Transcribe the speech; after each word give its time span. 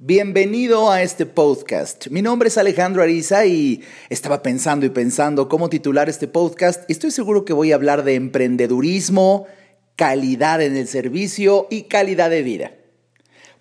Bienvenido 0.00 0.92
a 0.92 1.02
este 1.02 1.26
podcast. 1.26 2.06
Mi 2.06 2.22
nombre 2.22 2.50
es 2.50 2.56
Alejandro 2.56 3.02
Ariza 3.02 3.46
y 3.46 3.82
estaba 4.10 4.44
pensando 4.44 4.86
y 4.86 4.90
pensando 4.90 5.48
cómo 5.48 5.68
titular 5.68 6.08
este 6.08 6.28
podcast. 6.28 6.88
Estoy 6.88 7.10
seguro 7.10 7.44
que 7.44 7.52
voy 7.52 7.72
a 7.72 7.74
hablar 7.74 8.04
de 8.04 8.14
emprendedurismo, 8.14 9.48
calidad 9.96 10.62
en 10.62 10.76
el 10.76 10.86
servicio 10.86 11.66
y 11.68 11.82
calidad 11.88 12.30
de 12.30 12.44
vida. 12.44 12.72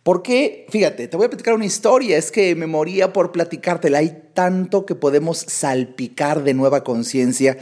¿Por 0.04 0.22
qué? 0.22 0.68
Fíjate, 0.70 1.08
te 1.08 1.18
voy 1.18 1.26
a 1.26 1.30
platicar 1.30 1.56
una 1.56 1.66
historia, 1.66 2.20
es 2.20 2.32
que 2.32 2.54
me 2.54 2.68
moría 2.68 3.14
por 3.14 3.32
platicártela. 3.32 3.98
Hay 3.98 4.26
tanto 4.36 4.86
que 4.86 4.94
podemos 4.94 5.40
salpicar 5.40 6.44
de 6.44 6.54
nueva 6.54 6.84
conciencia. 6.84 7.58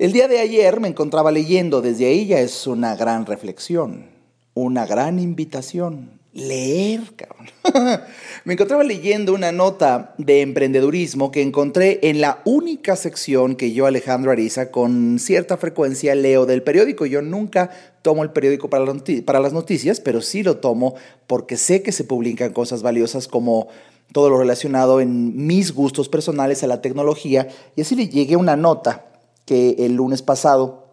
El 0.00 0.12
día 0.12 0.26
de 0.26 0.40
ayer 0.40 0.80
me 0.80 0.88
encontraba 0.88 1.30
leyendo, 1.30 1.80
desde 1.80 2.06
ahí 2.06 2.26
ya 2.26 2.40
es 2.40 2.66
una 2.66 2.96
gran 2.96 3.26
reflexión, 3.26 4.10
una 4.54 4.86
gran 4.86 5.20
invitación 5.20 6.20
leer, 6.32 7.00
cabrón. 7.14 7.48
Me 8.44 8.54
encontraba 8.54 8.82
leyendo 8.82 9.34
una 9.34 9.52
nota 9.52 10.14
de 10.18 10.40
emprendedurismo 10.40 11.30
que 11.30 11.42
encontré 11.42 12.00
en 12.02 12.20
la 12.20 12.40
única 12.44 12.96
sección 12.96 13.54
que 13.54 13.72
yo, 13.72 13.86
Alejandro 13.86 14.30
Ariza, 14.30 14.70
con 14.70 15.18
cierta 15.18 15.56
frecuencia 15.56 16.14
leo 16.14 16.46
del 16.46 16.62
periódico. 16.62 17.06
Yo 17.06 17.22
nunca 17.22 17.70
tomo 18.02 18.22
el 18.22 18.30
periódico 18.30 18.70
para, 18.70 19.40
las 19.40 19.52
noticias, 19.52 20.00
pero 20.00 20.22
sí 20.22 20.42
lo 20.42 20.56
tomo 20.56 20.94
porque 21.26 21.56
sé 21.56 21.82
que 21.82 21.92
se 21.92 22.04
publican 22.04 22.52
cosas 22.52 22.82
valiosas 22.82 23.28
como 23.28 23.68
todo 24.12 24.28
lo 24.28 24.38
relacionado 24.38 25.00
en 25.00 25.46
mis 25.46 25.72
gustos 25.72 26.08
personales 26.08 26.62
a 26.62 26.66
la 26.66 26.80
tecnología. 26.80 27.48
Y 27.76 27.82
así 27.82 27.94
le 27.94 28.08
llegué 28.08 28.36
una 28.36 28.56
nota 28.56 29.06
que 29.44 29.76
el 29.78 29.94
lunes 29.94 30.22
pasado 30.22 30.86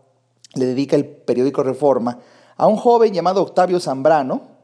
le 0.55 0.65
dedica 0.65 0.95
el 0.95 1.05
periódico 1.05 1.63
Reforma 1.63 2.19
a 2.57 2.67
un 2.67 2.75
joven 2.75 3.13
llamado 3.13 3.41
Octavio 3.41 3.79
Zambrano, 3.79 4.58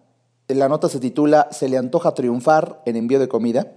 la 0.48 0.70
nota 0.70 0.90
se 0.90 1.00
titula 1.00 1.48
Se 1.52 1.68
le 1.70 1.78
antoja 1.78 2.14
triunfar 2.14 2.82
en 2.86 2.96
envío 2.96 3.20
de 3.20 3.28
comida. 3.28 3.72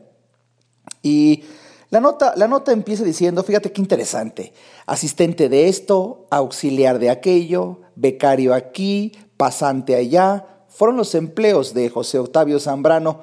Y 1.02 1.44
la 1.90 2.00
nota, 2.00 2.34
la 2.36 2.48
nota 2.48 2.72
empieza 2.72 3.04
diciendo, 3.04 3.42
fíjate 3.42 3.72
qué 3.72 3.80
interesante, 3.80 4.52
asistente 4.84 5.48
de 5.48 5.68
esto, 5.68 6.26
auxiliar 6.30 6.98
de 6.98 7.08
aquello, 7.08 7.80
becario 7.96 8.52
aquí, 8.52 9.12
pasante 9.38 9.94
allá, 9.94 10.44
fueron 10.68 10.96
los 10.96 11.14
empleos 11.14 11.72
de 11.72 11.88
José 11.88 12.18
Octavio 12.18 12.60
Zambrano 12.60 13.22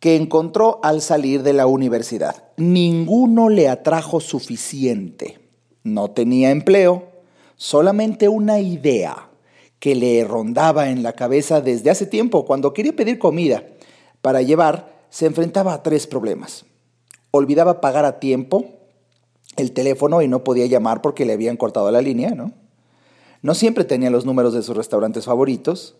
que 0.00 0.16
encontró 0.16 0.80
al 0.82 1.00
salir 1.00 1.42
de 1.42 1.54
la 1.54 1.66
universidad. 1.66 2.44
Ninguno 2.56 3.48
le 3.48 3.68
atrajo 3.68 4.20
suficiente. 4.20 5.40
No 5.82 6.10
tenía 6.10 6.50
empleo, 6.50 7.08
solamente 7.56 8.28
una 8.28 8.60
idea 8.60 9.27
que 9.80 9.94
le 9.94 10.24
rondaba 10.24 10.90
en 10.90 11.02
la 11.02 11.12
cabeza 11.12 11.60
desde 11.60 11.90
hace 11.90 12.06
tiempo. 12.06 12.44
Cuando 12.44 12.72
quería 12.74 12.94
pedir 12.94 13.18
comida 13.18 13.64
para 14.22 14.42
llevar, 14.42 14.98
se 15.10 15.26
enfrentaba 15.26 15.72
a 15.72 15.82
tres 15.82 16.06
problemas. 16.06 16.64
Olvidaba 17.30 17.80
pagar 17.80 18.04
a 18.04 18.18
tiempo 18.20 18.66
el 19.56 19.72
teléfono 19.72 20.22
y 20.22 20.28
no 20.28 20.44
podía 20.44 20.66
llamar 20.66 21.02
porque 21.02 21.24
le 21.24 21.32
habían 21.32 21.56
cortado 21.56 21.90
la 21.90 22.00
línea, 22.00 22.30
¿no? 22.30 22.52
No 23.42 23.54
siempre 23.54 23.84
tenía 23.84 24.10
los 24.10 24.24
números 24.24 24.52
de 24.52 24.62
sus 24.62 24.76
restaurantes 24.76 25.24
favoritos 25.24 25.96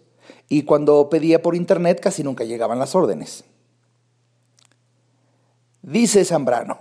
y 0.48 0.62
cuando 0.62 1.08
pedía 1.08 1.42
por 1.42 1.54
internet 1.54 2.00
casi 2.00 2.22
nunca 2.22 2.44
llegaban 2.44 2.78
las 2.78 2.94
órdenes. 2.94 3.44
Dice 5.82 6.24
Zambrano, 6.24 6.78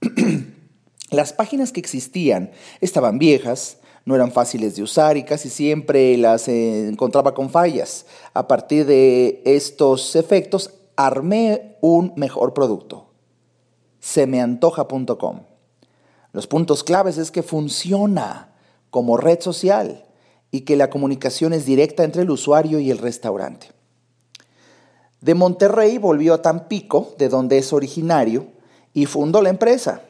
las 1.10 1.32
páginas 1.32 1.72
que 1.72 1.80
existían 1.80 2.50
estaban 2.80 3.18
viejas, 3.18 3.77
no 4.04 4.14
eran 4.14 4.32
fáciles 4.32 4.76
de 4.76 4.82
usar 4.82 5.16
y 5.16 5.24
casi 5.24 5.50
siempre 5.50 6.16
las 6.16 6.48
encontraba 6.48 7.34
con 7.34 7.50
fallas. 7.50 8.06
A 8.34 8.48
partir 8.48 8.86
de 8.86 9.42
estos 9.44 10.16
efectos, 10.16 10.74
armé 10.96 11.76
un 11.80 12.12
mejor 12.16 12.54
producto. 12.54 13.06
Semeantoja.com. 14.00 15.40
Los 16.32 16.46
puntos 16.46 16.84
claves 16.84 17.18
es 17.18 17.30
que 17.30 17.42
funciona 17.42 18.54
como 18.90 19.16
red 19.16 19.40
social 19.40 20.04
y 20.50 20.62
que 20.62 20.76
la 20.76 20.90
comunicación 20.90 21.52
es 21.52 21.66
directa 21.66 22.04
entre 22.04 22.22
el 22.22 22.30
usuario 22.30 22.78
y 22.78 22.90
el 22.90 22.98
restaurante. 22.98 23.68
De 25.20 25.34
Monterrey 25.34 25.98
volvió 25.98 26.34
a 26.34 26.42
Tampico, 26.42 27.14
de 27.18 27.28
donde 27.28 27.58
es 27.58 27.72
originario, 27.72 28.46
y 28.94 29.06
fundó 29.06 29.42
la 29.42 29.50
empresa. 29.50 30.02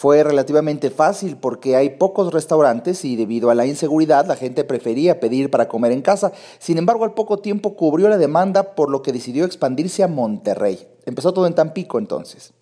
Fue 0.00 0.24
relativamente 0.24 0.88
fácil 0.88 1.36
porque 1.36 1.76
hay 1.76 1.90
pocos 1.90 2.32
restaurantes 2.32 3.04
y 3.04 3.16
debido 3.16 3.50
a 3.50 3.54
la 3.54 3.66
inseguridad 3.66 4.24
la 4.24 4.34
gente 4.34 4.64
prefería 4.64 5.20
pedir 5.20 5.50
para 5.50 5.68
comer 5.68 5.92
en 5.92 6.00
casa. 6.00 6.32
Sin 6.58 6.78
embargo, 6.78 7.04
al 7.04 7.12
poco 7.12 7.40
tiempo 7.40 7.76
cubrió 7.76 8.08
la 8.08 8.16
demanda 8.16 8.74
por 8.74 8.88
lo 8.88 9.02
que 9.02 9.12
decidió 9.12 9.44
expandirse 9.44 10.02
a 10.02 10.08
Monterrey. 10.08 10.88
Empezó 11.04 11.34
todo 11.34 11.46
en 11.46 11.54
Tampico 11.54 11.98
entonces. 11.98 12.54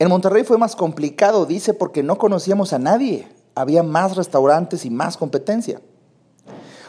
En 0.00 0.08
Monterrey 0.08 0.42
fue 0.42 0.58
más 0.58 0.74
complicado, 0.74 1.46
dice, 1.46 1.72
porque 1.72 2.02
no 2.02 2.18
conocíamos 2.18 2.72
a 2.72 2.80
nadie. 2.80 3.28
Había 3.54 3.84
más 3.84 4.16
restaurantes 4.16 4.84
y 4.84 4.90
más 4.90 5.16
competencia. 5.16 5.80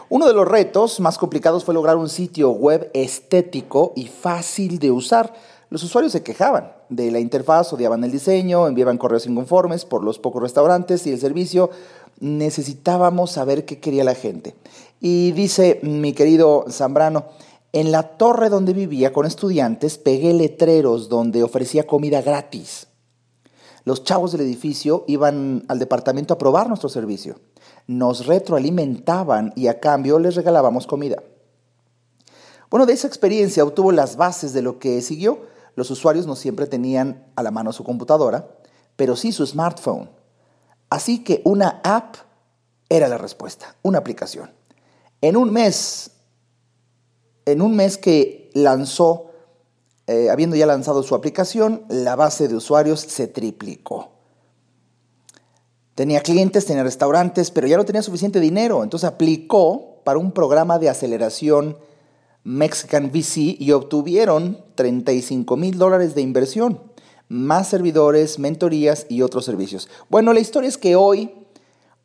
Uno 0.09 0.25
de 0.25 0.34
los 0.34 0.47
retos 0.47 1.00
más 1.00 1.19
complicados 1.19 1.63
fue 1.63 1.75
lograr 1.75 1.97
un 1.97 2.09
sitio 2.09 2.50
web 2.50 2.90
estético 2.96 3.94
y 3.96 4.07
fácil 4.07 4.79
de 4.79 4.90
usar. 4.90 5.35
Los 5.69 5.84
usuarios 5.84 6.13
se 6.13 6.23
quejaban 6.23 6.78
de 6.89 7.11
la 7.11 7.19
interfaz, 7.19 7.72
odiaban 7.72 8.03
el 8.03 8.11
diseño, 8.11 8.67
enviaban 8.67 8.97
correos 8.97 9.27
inconformes 9.27 9.85
por 9.85 10.03
los 10.03 10.19
pocos 10.19 10.41
restaurantes 10.41 11.05
y 11.07 11.11
el 11.11 11.19
servicio. 11.19 11.69
Necesitábamos 12.19 13.31
saber 13.31 13.66
qué 13.66 13.79
quería 13.79 14.03
la 14.03 14.16
gente. 14.16 14.55
Y 14.99 15.31
dice 15.31 15.79
mi 15.83 16.13
querido 16.13 16.66
Zambrano, 16.69 17.25
en 17.72 17.91
la 17.91 18.17
torre 18.17 18.49
donde 18.49 18.73
vivía 18.73 19.13
con 19.13 19.25
estudiantes 19.25 19.97
pegué 19.97 20.33
letreros 20.33 21.07
donde 21.07 21.44
ofrecía 21.44 21.85
comida 21.85 22.22
gratis. 22.22 22.88
Los 23.85 24.03
chavos 24.03 24.31
del 24.31 24.41
edificio 24.41 25.05
iban 25.07 25.63
al 25.67 25.79
departamento 25.79 26.33
a 26.33 26.38
probar 26.38 26.67
nuestro 26.67 26.89
servicio. 26.89 27.39
Nos 27.88 28.25
retroalimentaban 28.25 29.53
y 29.55 29.67
a 29.67 29.79
cambio 29.79 30.19
les 30.19 30.35
regalábamos 30.35 30.85
comida. 30.85 31.23
Bueno, 32.69 32.85
de 32.85 32.94
esa 32.94 33.07
experiencia 33.07 33.63
obtuvo 33.63 33.91
las 33.91 34.16
bases 34.16 34.53
de 34.53 34.61
lo 34.61 34.78
que 34.79 35.01
siguió 35.01 35.39
los 35.75 35.90
usuarios 35.91 36.28
no 36.28 36.35
siempre 36.35 36.68
tenían 36.68 37.25
a 37.35 37.44
la 37.44 37.52
mano 37.52 37.74
su 37.74 37.84
computadora, 37.84 38.50
pero 38.96 39.16
sí 39.16 39.31
su 39.31 39.46
smartphone. 39.46 40.09
Así 40.90 41.24
que 41.24 41.41
una 41.46 41.81
app 41.84 42.16
era 42.90 43.07
la 43.07 43.18
respuesta, 43.18 43.75
una 43.81 44.00
aplicación. 44.00 44.52
En 45.22 45.38
un 45.38 45.52
mes, 45.52 46.12
en 47.46 47.62
un 47.62 47.75
mes 47.75 47.97
que 47.97 48.50
lanzó, 48.53 49.31
eh, 50.08 50.29
habiendo 50.29 50.56
ya 50.56 50.66
lanzado 50.66 51.03
su 51.03 51.16
aplicación, 51.16 51.85
la 51.90 52.16
base 52.16 52.47
de 52.47 52.56
usuarios 52.56 53.02
se 53.02 53.28
triplicó. 53.28 54.12
Tenía 55.94 56.22
clientes, 56.22 56.66
tenía 56.66 56.84
restaurantes, 56.84 57.52
pero 57.52 57.68
ya 57.68 57.78
no 57.78 57.85
tenía 57.85 58.02
suficiente 58.02 58.40
dinero, 58.40 58.84
entonces 58.84 59.08
aplicó 59.08 60.02
para 60.03 60.18
un 60.18 60.31
programa 60.31 60.79
de 60.79 60.90
aceleración 60.90 61.78
Mexican 62.49 63.11
VC 63.11 63.57
y 63.59 63.73
obtuvieron 63.73 64.57
35 64.73 65.55
mil 65.55 65.77
dólares 65.77 66.15
de 66.15 66.21
inversión, 66.21 66.81
más 67.27 67.67
servidores, 67.67 68.39
mentorías 68.39 69.05
y 69.07 69.21
otros 69.21 69.45
servicios. 69.45 69.87
Bueno, 70.09 70.33
la 70.33 70.39
historia 70.39 70.67
es 70.67 70.79
que 70.79 70.95
hoy, 70.95 71.31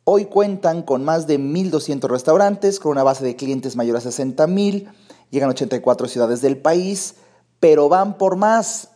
hoy 0.03 0.25
cuentan 0.25 0.83
con 0.83 1.03
más 1.03 1.25
de 1.25 1.39
1.200 1.39 2.07
restaurantes, 2.07 2.79
con 2.79 2.91
una 2.91 3.01
base 3.01 3.25
de 3.25 3.35
clientes 3.35 3.75
mayor 3.75 3.97
a 3.97 4.01
60 4.01 4.45
mil, 4.45 4.87
llegan 5.31 5.49
a 5.49 5.53
84 5.53 6.07
ciudades 6.07 6.41
del 6.41 6.57
país, 6.57 7.15
pero 7.59 7.89
van 7.89 8.19
por 8.19 8.35
más. 8.35 8.89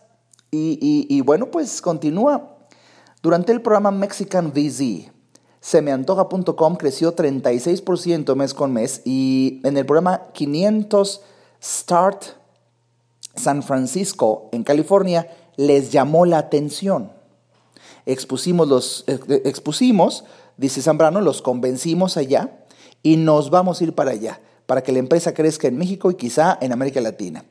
Y, 0.51 1.07
y 1.09 1.21
bueno, 1.21 1.49
pues 1.49 1.81
continúa. 1.81 2.57
Durante 3.23 3.53
el 3.53 3.63
programa 3.63 3.89
Mexican 3.89 4.51
VC, 4.53 5.11
semeantoja.com 5.61 6.75
creció 6.75 7.15
36% 7.15 8.35
mes 8.35 8.53
con 8.53 8.71
mes 8.71 9.01
y 9.03 9.61
en 9.63 9.77
el 9.77 9.87
programa 9.87 10.27
500 10.33 11.21
Start 11.61 12.39
San 13.35 13.63
Francisco, 13.63 14.49
en 14.51 14.63
California, 14.63 15.27
les 15.55 15.91
llamó 15.91 16.25
la 16.25 16.37
atención. 16.37 17.11
Expusimos, 18.05 18.67
los, 18.67 19.03
expusimos, 19.07 20.25
dice 20.57 20.81
Zambrano, 20.81 21.21
los 21.21 21.41
convencimos 21.41 22.17
allá 22.17 22.65
y 23.01 23.17
nos 23.17 23.49
vamos 23.49 23.79
a 23.79 23.83
ir 23.85 23.93
para 23.93 24.11
allá, 24.11 24.41
para 24.65 24.83
que 24.83 24.91
la 24.91 24.99
empresa 24.99 25.33
crezca 25.33 25.67
en 25.67 25.77
México 25.77 26.11
y 26.11 26.15
quizá 26.15 26.57
en 26.61 26.71
América 26.71 27.01
Latina. 27.01 27.45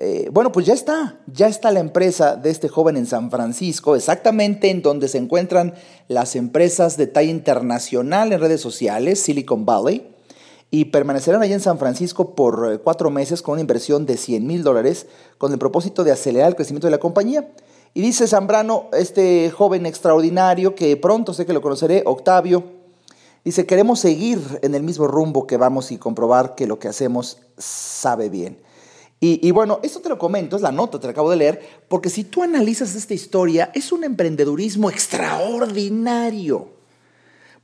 Eh, 0.00 0.28
bueno, 0.32 0.52
pues 0.52 0.64
ya 0.64 0.74
está, 0.74 1.18
ya 1.26 1.48
está 1.48 1.72
la 1.72 1.80
empresa 1.80 2.36
de 2.36 2.50
este 2.50 2.68
joven 2.68 2.96
en 2.96 3.06
San 3.06 3.30
Francisco, 3.32 3.96
exactamente 3.96 4.70
en 4.70 4.80
donde 4.80 5.08
se 5.08 5.18
encuentran 5.18 5.74
las 6.06 6.36
empresas 6.36 6.96
de 6.96 7.08
talla 7.08 7.30
internacional 7.30 8.32
en 8.32 8.40
redes 8.40 8.60
sociales, 8.60 9.20
Silicon 9.20 9.64
Valley, 9.64 10.14
y 10.70 10.86
permanecerán 10.86 11.42
allí 11.42 11.52
en 11.52 11.60
San 11.60 11.78
Francisco 11.78 12.34
por 12.34 12.72
eh, 12.72 12.78
cuatro 12.78 13.10
meses 13.10 13.42
con 13.42 13.52
una 13.52 13.62
inversión 13.62 14.06
de 14.06 14.16
100 14.16 14.46
mil 14.46 14.62
dólares 14.62 15.06
con 15.38 15.52
el 15.52 15.58
propósito 15.58 16.04
de 16.04 16.12
acelerar 16.12 16.48
el 16.48 16.56
crecimiento 16.56 16.86
de 16.86 16.92
la 16.92 16.98
compañía. 16.98 17.50
Y 17.94 18.02
dice 18.02 18.26
Zambrano, 18.26 18.86
este 18.92 19.50
joven 19.50 19.86
extraordinario 19.86 20.74
que 20.74 20.96
pronto 20.96 21.32
sé 21.32 21.46
que 21.46 21.54
lo 21.54 21.62
conoceré, 21.62 22.02
Octavio, 22.04 22.64
dice, 23.44 23.66
queremos 23.66 24.00
seguir 24.00 24.40
en 24.62 24.74
el 24.74 24.82
mismo 24.82 25.06
rumbo 25.06 25.46
que 25.46 25.56
vamos 25.56 25.90
y 25.90 25.96
comprobar 25.96 26.54
que 26.54 26.66
lo 26.66 26.78
que 26.78 26.88
hacemos 26.88 27.38
sabe 27.56 28.28
bien. 28.28 28.58
Y, 29.20 29.50
bueno, 29.50 29.80
esto 29.82 29.98
te 29.98 30.08
lo 30.08 30.16
comento, 30.16 30.54
es 30.54 30.62
la 30.62 30.70
nota, 30.70 31.00
te 31.00 31.08
la 31.08 31.10
acabo 31.10 31.28
de 31.30 31.36
leer, 31.36 31.60
porque 31.88 32.08
si 32.08 32.22
tú 32.22 32.44
analizas 32.44 32.94
esta 32.94 33.14
historia, 33.14 33.72
es 33.74 33.90
un 33.90 34.04
emprendedurismo 34.04 34.90
extraordinario. 34.90 36.77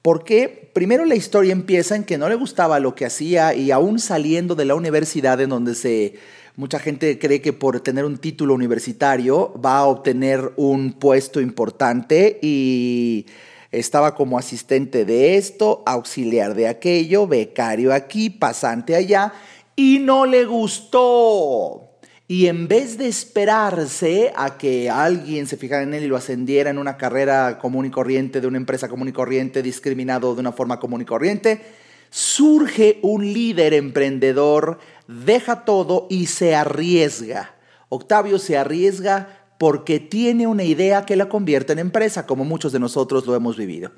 Porque 0.05 0.69
primero 0.75 1.07
la 1.07 1.15
historia 1.15 1.53
empieza 1.53 1.97
en 1.97 2.05
que 2.05 2.19
no 2.19 2.29
le 2.29 2.35
gustaba 2.35 2.79
lo 2.79 2.95
que 2.95 3.07
hacía 3.07 3.55
y 3.55 3.71
aún 3.71 3.99
saliendo 3.99 4.55
de 4.55 4.67
la 4.67 4.75
universidad 4.75 5.41
en 5.41 5.49
donde 5.49 5.75
se 5.75 6.17
mucha 6.57 6.79
gente 6.79 7.19
cree 7.19 7.41
que 7.41 7.55
por 7.55 7.81
tener 7.81 8.05
un 8.05 8.19
título 8.19 8.53
universitario 8.53 9.59
va 9.65 9.79
a 9.79 9.87
obtener 9.87 10.53
un 10.57 10.93
puesto 10.93 11.41
importante 11.41 12.39
y 12.43 13.25
estaba 13.71 14.15
como 14.15 14.37
asistente 14.37 15.07
de 15.07 15.39
esto, 15.39 15.83
auxiliar 15.87 16.55
de 16.55 16.69
aquello, 16.69 17.27
becario 17.27 17.95
aquí, 17.95 18.29
pasante 18.29 18.95
allá 18.95 19.33
y 19.75 20.01
no 20.01 20.27
le 20.27 20.45
gustó. 20.45 21.94
Y 22.27 22.47
en 22.47 22.69
vez 22.69 22.97
de 22.97 23.07
esperarse 23.07 24.33
a 24.35 24.57
que 24.57 24.89
alguien 24.89 25.47
se 25.47 25.59
fijara 25.59 25.83
en 25.83 25.93
él 25.93 26.05
y 26.05 26.07
lo 26.07 26.17
ascendiera 26.17 26.71
en 26.71 26.79
una 26.79 26.97
carrera 26.97 27.59
común 27.59 27.85
y 27.85 27.91
corriente, 27.91 28.41
de 28.41 28.47
una 28.47 28.57
empresa 28.57 28.89
común 28.89 29.09
y 29.09 29.13
corriente, 29.13 29.63
discriminado 29.63 30.35
de 30.35 30.41
una 30.41 30.53
forma 30.53 30.81
común 30.81 31.03
y 31.03 31.05
corriente, 31.05 31.61
surge 32.09 32.99
un 33.03 33.31
líder 33.31 33.75
emprendedor, 33.75 34.79
deja 35.07 35.67
todo 35.67 36.07
y 36.09 36.27
se 36.27 36.55
arriesga. 36.55 37.57
Octavio 37.91 38.39
se 38.39 38.57
arriesga 38.57 39.45
porque 39.59 40.01
tiene 40.01 40.47
una 40.47 40.65
idea 40.65 41.05
que 41.05 41.17
la 41.17 41.29
convierte 41.29 41.75
en 41.75 41.79
empresa, 41.79 42.27
como 42.27 42.47
muchos 42.47 42.73
de 42.73 42.81
nosotros 42.81 43.27
lo 43.27 43.35
hemos 43.35 43.59
vivido 43.59 43.93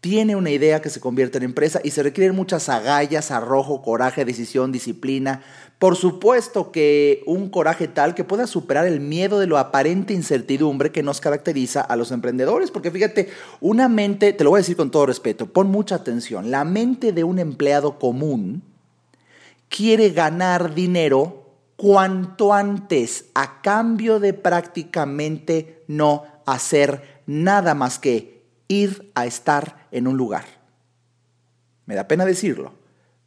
tiene 0.00 0.34
una 0.34 0.50
idea 0.50 0.80
que 0.80 0.88
se 0.88 1.00
convierte 1.00 1.38
en 1.38 1.44
empresa 1.44 1.80
y 1.84 1.90
se 1.90 2.02
requieren 2.02 2.34
muchas 2.34 2.68
agallas, 2.68 3.30
arrojo, 3.30 3.82
coraje, 3.82 4.24
decisión, 4.24 4.72
disciplina. 4.72 5.42
Por 5.80 5.96
supuesto 5.96 6.72
que 6.72 7.22
un 7.24 7.48
coraje 7.48 7.88
tal 7.88 8.14
que 8.14 8.22
pueda 8.22 8.46
superar 8.46 8.86
el 8.86 9.00
miedo 9.00 9.38
de 9.38 9.46
lo 9.46 9.56
aparente 9.56 10.12
incertidumbre 10.12 10.92
que 10.92 11.02
nos 11.02 11.22
caracteriza 11.22 11.80
a 11.80 11.96
los 11.96 12.12
emprendedores. 12.12 12.70
Porque 12.70 12.90
fíjate, 12.90 13.30
una 13.62 13.88
mente, 13.88 14.34
te 14.34 14.44
lo 14.44 14.50
voy 14.50 14.58
a 14.58 14.60
decir 14.60 14.76
con 14.76 14.90
todo 14.90 15.06
respeto, 15.06 15.46
pon 15.46 15.70
mucha 15.70 15.94
atención, 15.94 16.50
la 16.50 16.66
mente 16.66 17.14
de 17.14 17.24
un 17.24 17.38
empleado 17.38 17.98
común 17.98 18.62
quiere 19.70 20.10
ganar 20.10 20.74
dinero 20.74 21.46
cuanto 21.76 22.52
antes 22.52 23.30
a 23.32 23.62
cambio 23.62 24.20
de 24.20 24.34
prácticamente 24.34 25.82
no 25.88 26.24
hacer 26.44 27.22
nada 27.24 27.74
más 27.74 27.98
que 27.98 28.44
ir 28.68 29.10
a 29.14 29.24
estar 29.24 29.88
en 29.92 30.08
un 30.08 30.18
lugar. 30.18 30.44
Me 31.86 31.94
da 31.94 32.06
pena 32.06 32.26
decirlo, 32.26 32.74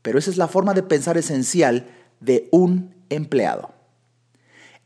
pero 0.04 0.20
esa 0.20 0.30
es 0.30 0.38
la 0.38 0.48
forma 0.48 0.76
de 0.76 0.84
pensar 0.84 1.18
esencial 1.18 1.88
de 2.24 2.48
un 2.52 2.94
empleado. 3.10 3.74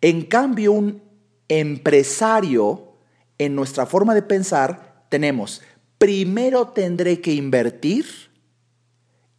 En 0.01 0.23
cambio, 0.23 0.73
un 0.73 1.01
empresario, 1.47 2.93
en 3.37 3.55
nuestra 3.55 3.85
forma 3.85 4.13
de 4.13 4.21
pensar, 4.21 5.05
tenemos, 5.09 5.61
primero 5.97 6.67
tendré 6.69 7.21
que 7.21 7.33
invertir 7.33 8.05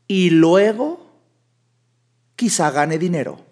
y 0.06 0.30
luego 0.30 1.06
quizá 2.34 2.70
gane 2.70 2.98
dinero. 2.98 3.47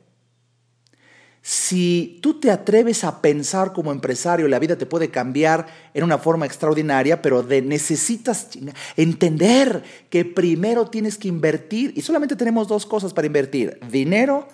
Si 1.48 2.18
tú 2.22 2.40
te 2.40 2.50
atreves 2.50 3.04
a 3.04 3.22
pensar 3.22 3.72
como 3.72 3.92
empresario, 3.92 4.48
la 4.48 4.58
vida 4.58 4.76
te 4.76 4.84
puede 4.84 5.12
cambiar 5.12 5.68
en 5.94 6.02
una 6.02 6.18
forma 6.18 6.44
extraordinaria, 6.44 7.22
pero 7.22 7.40
necesitas 7.44 8.48
entender 8.96 9.84
que 10.10 10.24
primero 10.24 10.86
tienes 10.90 11.16
que 11.16 11.28
invertir 11.28 11.92
y 11.94 12.02
solamente 12.02 12.34
tenemos 12.34 12.66
dos 12.66 12.84
cosas 12.84 13.14
para 13.14 13.28
invertir, 13.28 13.78
dinero 13.92 14.48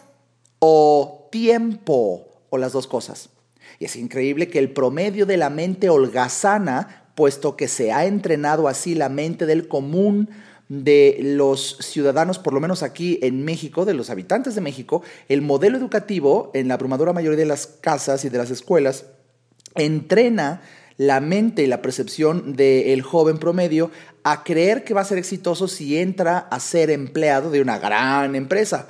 o 0.59 1.31
tiempo 1.33 2.29
o 2.51 2.59
las 2.59 2.73
dos 2.73 2.87
cosas. 2.87 3.31
Y 3.79 3.87
es 3.87 3.97
increíble 3.97 4.49
que 4.49 4.59
el 4.59 4.71
promedio 4.71 5.25
de 5.25 5.39
la 5.39 5.49
mente 5.49 5.89
holgazana, 5.89 7.07
puesto 7.15 7.57
que 7.57 7.69
se 7.69 7.91
ha 7.91 8.05
entrenado 8.05 8.69
así 8.69 8.95
la 8.95 9.09
mente 9.09 9.47
del 9.47 9.67
común, 9.67 10.29
de 10.69 11.19
los 11.21 11.77
ciudadanos, 11.81 12.39
por 12.39 12.53
lo 12.53 12.61
menos 12.61 12.83
aquí 12.83 13.19
en 13.23 13.45
México, 13.45 13.85
de 13.85 13.95
los 13.95 14.11
habitantes 14.11 14.55
de 14.55 14.61
México, 14.61 15.03
el 15.29 15.43
modelo 15.43 15.77
educativo 15.77 16.51
en 16.55 16.69
la 16.69 16.75
abrumadora 16.75 17.13
mayoría 17.13 17.39
de 17.39 17.47
las 17.47 17.67
casas 17.67 18.25
y 18.25 18.29
de 18.29 18.39
las 18.39 18.51
escuelas 18.51 19.07
entrena 19.75 20.63
la 20.97 21.21
mente 21.21 21.63
y 21.63 21.67
la 21.67 21.83
percepción 21.83 22.55
del 22.55 23.03
joven 23.03 23.39
promedio 23.39 23.91
a 24.23 24.45
creer 24.45 24.85
que 24.85 24.95
va 24.95 25.01
a 25.01 25.07
ser 25.07 25.19
exitoso 25.19 25.69
si 25.69 25.99
entra 25.99 26.39
a 26.39 26.61
ser 26.61 26.91
empleado 26.91 27.51
de 27.51 27.61
una 27.61 27.79
gran 27.79 28.35
empresa. 28.35 28.89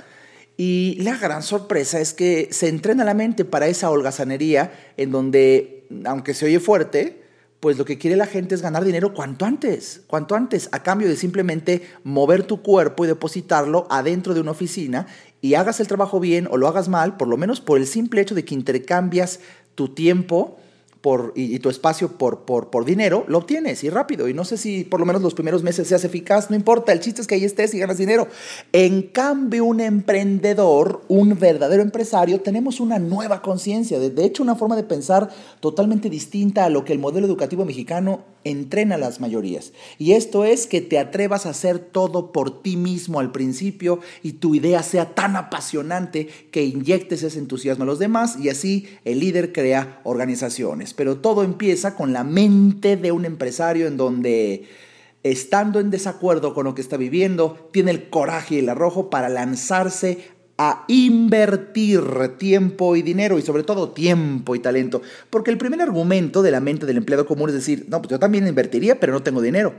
Y 0.57 0.99
la 1.01 1.17
gran 1.17 1.43
sorpresa 1.43 2.01
es 2.01 2.13
que 2.13 2.49
se 2.51 2.69
entrena 2.69 3.05
la 3.05 3.15
mente 3.15 3.45
para 3.45 3.67
esa 3.67 3.91
holgazanería 3.91 4.73
en 4.97 5.11
donde, 5.11 5.87
aunque 6.05 6.35
se 6.35 6.47
oye 6.47 6.61
fuerte, 6.61 7.22
pues 7.63 7.79
lo 7.79 7.85
que 7.85 7.97
quiere 7.97 8.17
la 8.17 8.27
gente 8.27 8.57
es 8.57 8.61
ganar 8.61 8.85
dinero 8.85 9.15
cuanto 9.15 9.45
antes, 9.45 10.03
cuanto 10.09 10.35
antes, 10.35 10.69
a 10.73 10.83
cambio 10.83 11.09
de 11.09 11.15
simplemente 11.15 11.89
mover 12.03 12.43
tu 12.43 12.61
cuerpo 12.61 13.05
y 13.05 13.07
depositarlo 13.07 13.87
adentro 13.89 14.35
de 14.35 14.41
una 14.41 14.51
oficina 14.51 15.07
y 15.41 15.55
hagas 15.55 15.79
el 15.79 15.87
trabajo 15.87 16.19
bien 16.19 16.49
o 16.51 16.57
lo 16.57 16.67
hagas 16.67 16.89
mal, 16.89 17.17
por 17.17 17.29
lo 17.29 17.37
menos 17.37 17.61
por 17.61 17.79
el 17.79 17.87
simple 17.87 18.21
hecho 18.21 18.35
de 18.35 18.45
que 18.45 18.57
intercambias 18.57 19.39
tu 19.77 19.95
tiempo 19.95 20.59
por, 21.03 21.33
y, 21.35 21.59
tu 21.59 21.69
espacio 21.69 22.17
por, 22.17 22.45
por, 22.45 22.71
por, 22.71 22.85
dinero, 22.85 23.25
lo 23.27 23.39
obtienes 23.39 23.83
y 23.83 23.91
rápido. 23.91 24.29
Y 24.29 24.35
no 24.35 24.45
sé 24.45 24.57
si 24.57 24.85
por 24.85 25.01
lo 25.01 25.07
menos 25.07 25.21
los 25.21 25.35
primeros 25.35 25.65
meses 25.65 25.89
seas 25.89 26.05
eficaz, 26.05 26.49
no 26.49 26.57
importa, 26.57 26.93
el 26.93 27.01
chiste 27.01 27.21
es 27.21 27.27
que 27.27 27.35
ahí 27.35 27.45
estés 27.45 27.75
y 27.75 27.81
ganas 27.81 27.99
dinero. 27.99 28.29
En 28.73 29.03
cambio, 29.03 29.65
un 29.65 29.81
emprendedor, 29.81 31.03
un 31.09 31.37
verdadero 31.39 31.83
empresario, 31.83 32.41
tenemos 32.41 32.79
una 32.79 33.01
nueva 33.01 33.43
conciencia, 33.43 33.99
de, 33.99 34.11
de 34.11 34.25
hecho 34.25 34.45
una 34.45 34.55
forma 34.55 34.77
de 34.77 34.85
pensar 34.85 35.29
totalmente 35.59 36.09
distinta 36.09 36.65
a 36.65 36.71
lo 36.71 36.85
que 36.85 36.93
el 36.93 37.01
modelo 37.01 37.27
educativo 37.27 37.65
mexicano 37.65 38.21
entrena 38.45 38.97
las 38.97 39.21
mayorías. 39.21 39.73
Y 39.99 40.13
esto 40.13 40.45
es 40.45 40.67
que 40.67 40.81
te 40.81 40.99
atrevas 40.99 41.47
a 41.47 41.51
hacer 41.51 41.79
todo 41.79 42.33
por 42.33 42.63
ti 42.63 42.77
mismo 42.77 43.21
al 43.21 43.33
principio 43.33 44.01
y 44.23 44.35
tu 44.35 44.55
idea 44.55 44.83
sea 44.83 45.15
tan 45.15 45.37
apasionante 45.37 46.29
que 46.51 46.65
inyectes 46.65 47.23
ese 47.23 47.39
entusiasmo 47.39 47.85
a 47.85 47.87
los 47.87 47.99
demás 47.99 48.39
y 48.39 48.49
así 48.49 48.89
el 49.05 49.21
líder 49.21 49.53
crea 49.53 50.01
organizaciones. 50.05 50.95
Pero 50.95 51.19
todo 51.19 51.45
empieza 51.45 51.95
con 51.95 52.13
la 52.13 52.25
mente 52.25 52.97
de 52.97 53.13
un 53.13 53.25
empresario 53.25 53.87
en 53.87 53.97
donde 53.97 54.67
estando 55.23 55.79
en 55.79 55.91
desacuerdo 55.91 56.53
con 56.53 56.65
lo 56.65 56.75
que 56.75 56.81
está 56.81 56.97
viviendo, 56.97 57.69
tiene 57.73 57.93
el 57.93 58.09
coraje 58.09 58.57
y 58.57 58.59
el 58.59 58.69
arrojo 58.69 59.09
para 59.09 59.29
lanzarse 59.29 60.19
a 60.65 60.85
invertir 60.87 62.03
tiempo 62.39 62.95
y 62.95 63.03
dinero 63.03 63.37
y 63.37 63.43
sobre 63.43 63.65
todo 63.65 63.91
tiempo 63.91 64.55
y 64.55 64.61
talento. 64.61 65.03
Porque 65.29 65.51
el 65.51 65.59
primer 65.59 65.83
argumento 65.83 66.41
de 66.41 66.53
la 66.53 66.61
mente 66.61 66.87
del 66.87 66.99
empleado 66.99 67.27
común 67.27 67.49
es 67.49 67.55
decir, 67.57 67.87
no, 67.89 68.01
pues 68.01 68.11
yo 68.11 68.19
también 68.21 68.47
invertiría, 68.47 69.01
pero 69.01 69.13
no 69.13 69.23
tengo 69.25 69.43
dinero. 69.43 69.75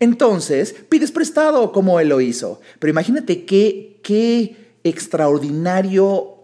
Entonces, 0.00 0.74
pides 0.88 1.12
prestado 1.12 1.70
como 1.70 2.00
él 2.00 2.08
lo 2.08 2.22
hizo. 2.22 2.60
Pero 2.78 2.90
imagínate 2.90 3.44
qué, 3.44 4.00
qué 4.02 4.56
extraordinario 4.84 6.34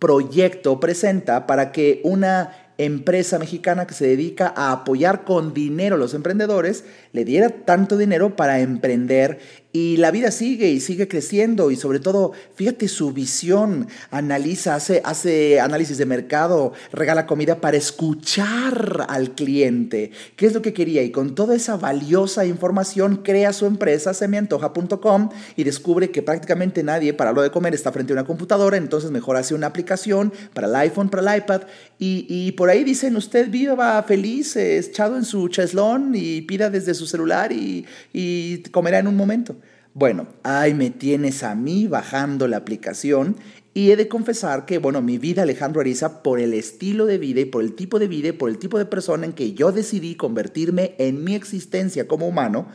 proyecto 0.00 0.80
presenta 0.80 1.46
para 1.46 1.70
que 1.70 2.00
una 2.02 2.68
empresa 2.78 3.40
mexicana 3.40 3.86
que 3.86 3.94
se 3.94 4.06
dedica 4.06 4.52
a 4.56 4.70
apoyar 4.70 5.24
con 5.24 5.52
dinero 5.52 5.96
a 5.96 5.98
los 5.98 6.14
emprendedores 6.14 6.84
le 7.12 7.24
diera 7.24 7.48
tanto 7.48 7.96
dinero 7.96 8.36
para 8.36 8.60
emprender 8.60 9.40
y 9.70 9.98
la 9.98 10.10
vida 10.10 10.30
sigue 10.30 10.70
y 10.70 10.80
sigue 10.80 11.08
creciendo 11.08 11.70
y 11.70 11.76
sobre 11.76 12.00
todo, 12.00 12.32
fíjate 12.54 12.88
su 12.88 13.12
visión, 13.12 13.86
analiza, 14.10 14.74
hace, 14.74 15.02
hace 15.04 15.60
análisis 15.60 15.98
de 15.98 16.06
mercado, 16.06 16.72
regala 16.90 17.26
comida 17.26 17.60
para 17.60 17.76
escuchar 17.76 19.04
al 19.08 19.34
cliente, 19.34 20.10
qué 20.36 20.46
es 20.46 20.54
lo 20.54 20.62
que 20.62 20.72
quería 20.72 21.02
y 21.02 21.10
con 21.10 21.34
toda 21.34 21.54
esa 21.54 21.76
valiosa 21.76 22.46
información 22.46 23.16
crea 23.16 23.52
su 23.52 23.66
empresa 23.66 24.14
semeantoja.com 24.14 25.28
y 25.54 25.64
descubre 25.64 26.10
que 26.10 26.22
prácticamente 26.22 26.82
nadie 26.82 27.12
para 27.12 27.32
lo 27.32 27.42
de 27.42 27.50
comer 27.50 27.74
está 27.74 27.92
frente 27.92 28.14
a 28.14 28.16
una 28.16 28.24
computadora, 28.24 28.78
entonces 28.78 29.10
mejor 29.10 29.36
hace 29.36 29.54
una 29.54 29.66
aplicación 29.66 30.32
para 30.54 30.66
el 30.66 30.76
iPhone, 30.76 31.10
para 31.10 31.34
el 31.34 31.42
iPad 31.42 31.62
y, 31.98 32.26
y 32.28 32.52
por 32.52 32.70
ahí 32.70 32.84
dicen 32.84 33.16
usted 33.16 33.50
viva 33.50 34.02
feliz, 34.04 34.56
echado 34.56 35.18
en 35.18 35.26
su 35.26 35.46
cheslón 35.48 36.14
y 36.14 36.40
pida 36.42 36.70
desde 36.70 36.94
su 36.94 37.06
celular 37.06 37.52
y, 37.52 37.84
y 38.14 38.62
comerá 38.70 38.98
en 38.98 39.08
un 39.08 39.16
momento. 39.16 39.56
Bueno, 39.98 40.28
ahí 40.44 40.74
me 40.74 40.90
tienes 40.90 41.42
a 41.42 41.56
mí 41.56 41.88
bajando 41.88 42.46
la 42.46 42.58
aplicación 42.58 43.34
y 43.74 43.90
he 43.90 43.96
de 43.96 44.06
confesar 44.06 44.64
que, 44.64 44.78
bueno, 44.78 45.02
mi 45.02 45.18
vida, 45.18 45.42
Alejandro 45.42 45.80
Ariza, 45.80 46.22
por 46.22 46.38
el 46.38 46.54
estilo 46.54 47.04
de 47.04 47.18
vida 47.18 47.40
y 47.40 47.46
por 47.46 47.64
el 47.64 47.74
tipo 47.74 47.98
de 47.98 48.06
vida 48.06 48.28
y 48.28 48.32
por 48.32 48.48
el 48.48 48.58
tipo 48.58 48.78
de 48.78 48.84
persona 48.84 49.26
en 49.26 49.32
que 49.32 49.54
yo 49.54 49.72
decidí 49.72 50.14
convertirme 50.14 50.94
en 50.98 51.24
mi 51.24 51.34
existencia 51.34 52.06
como 52.06 52.28
humano, 52.28 52.68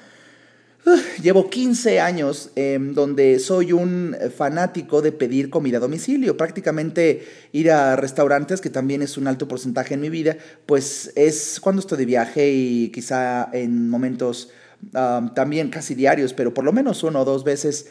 llevo 1.24 1.50
15 1.50 2.02
años 2.02 2.52
em, 2.58 2.94
donde 2.94 3.40
soy 3.40 3.72
un 3.72 4.18
fanático 4.36 5.02
de 5.02 5.14
pedir 5.14 5.50
comida 5.50 5.78
a 5.78 5.80
domicilio. 5.80 6.36
Prácticamente 6.36 7.26
ir 7.54 7.72
a 7.72 7.96
restaurantes, 7.96 8.60
que 8.60 8.70
también 8.70 9.02
es 9.02 9.18
un 9.18 9.28
alto 9.28 9.48
porcentaje 9.48 9.94
en 9.94 10.02
mi 10.02 10.10
vida, 10.10 10.36
pues 10.66 11.14
es 11.16 11.62
cuando 11.62 11.80
estoy 11.80 12.00
de 12.00 12.06
viaje 12.06 12.52
y 12.52 12.90
quizá 12.90 13.50
en 13.54 13.90
momentos 13.90 14.50
también 14.92 15.70
casi 15.70 15.96
diarios, 15.96 16.34
pero 16.34 16.54
por 16.54 16.66
lo 16.66 16.74
menos 16.74 17.04
uno 17.04 17.22
o 17.22 17.26
dos 17.26 17.44
veces 17.44 17.88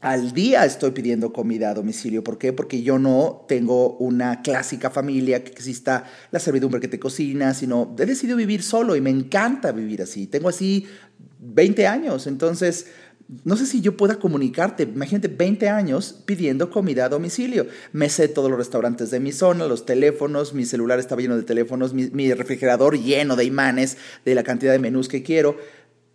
al 0.00 0.32
día 0.32 0.64
estoy 0.64 0.92
pidiendo 0.92 1.32
comida 1.32 1.70
a 1.70 1.74
domicilio. 1.74 2.22
¿Por 2.22 2.38
qué? 2.38 2.52
Porque 2.52 2.82
yo 2.82 2.98
no 2.98 3.44
tengo 3.48 3.96
una 3.96 4.42
clásica 4.42 4.90
familia 4.90 5.42
que 5.42 5.50
exista 5.50 6.04
la 6.30 6.38
servidumbre 6.38 6.80
que 6.80 6.88
te 6.88 7.00
cocina, 7.00 7.52
sino 7.52 7.96
he 7.98 8.06
decidido 8.06 8.36
vivir 8.36 8.62
solo 8.62 8.94
y 8.94 9.00
me 9.00 9.10
encanta 9.10 9.72
vivir 9.72 10.02
así. 10.02 10.28
Tengo 10.28 10.48
así 10.48 10.86
20 11.40 11.86
años, 11.86 12.26
entonces 12.26 12.86
no 13.44 13.56
sé 13.56 13.66
si 13.66 13.82
yo 13.82 13.96
pueda 13.96 14.18
comunicarte, 14.18 14.84
imagínate 14.84 15.28
20 15.28 15.68
años 15.68 16.22
pidiendo 16.24 16.70
comida 16.70 17.04
a 17.04 17.08
domicilio. 17.10 17.66
Me 17.92 18.08
sé 18.08 18.28
todos 18.28 18.48
los 18.48 18.58
restaurantes 18.58 19.10
de 19.10 19.20
mi 19.20 19.32
zona, 19.32 19.66
los 19.66 19.84
teléfonos, 19.84 20.54
mi 20.54 20.64
celular 20.64 20.98
estaba 20.98 21.20
lleno 21.20 21.36
de 21.36 21.42
teléfonos, 21.42 21.92
mi, 21.92 22.08
mi 22.10 22.32
refrigerador 22.32 22.98
lleno 22.98 23.36
de 23.36 23.44
imanes 23.44 23.98
de 24.24 24.34
la 24.34 24.44
cantidad 24.44 24.72
de 24.72 24.78
menús 24.78 25.08
que 25.08 25.22
quiero. 25.22 25.56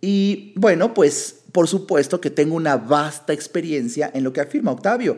Y 0.00 0.52
bueno, 0.56 0.92
pues 0.92 1.44
por 1.52 1.68
supuesto 1.68 2.20
que 2.20 2.30
tengo 2.30 2.56
una 2.56 2.76
vasta 2.76 3.32
experiencia 3.32 4.10
en 4.12 4.24
lo 4.24 4.32
que 4.32 4.40
afirma 4.40 4.72
Octavio. 4.72 5.16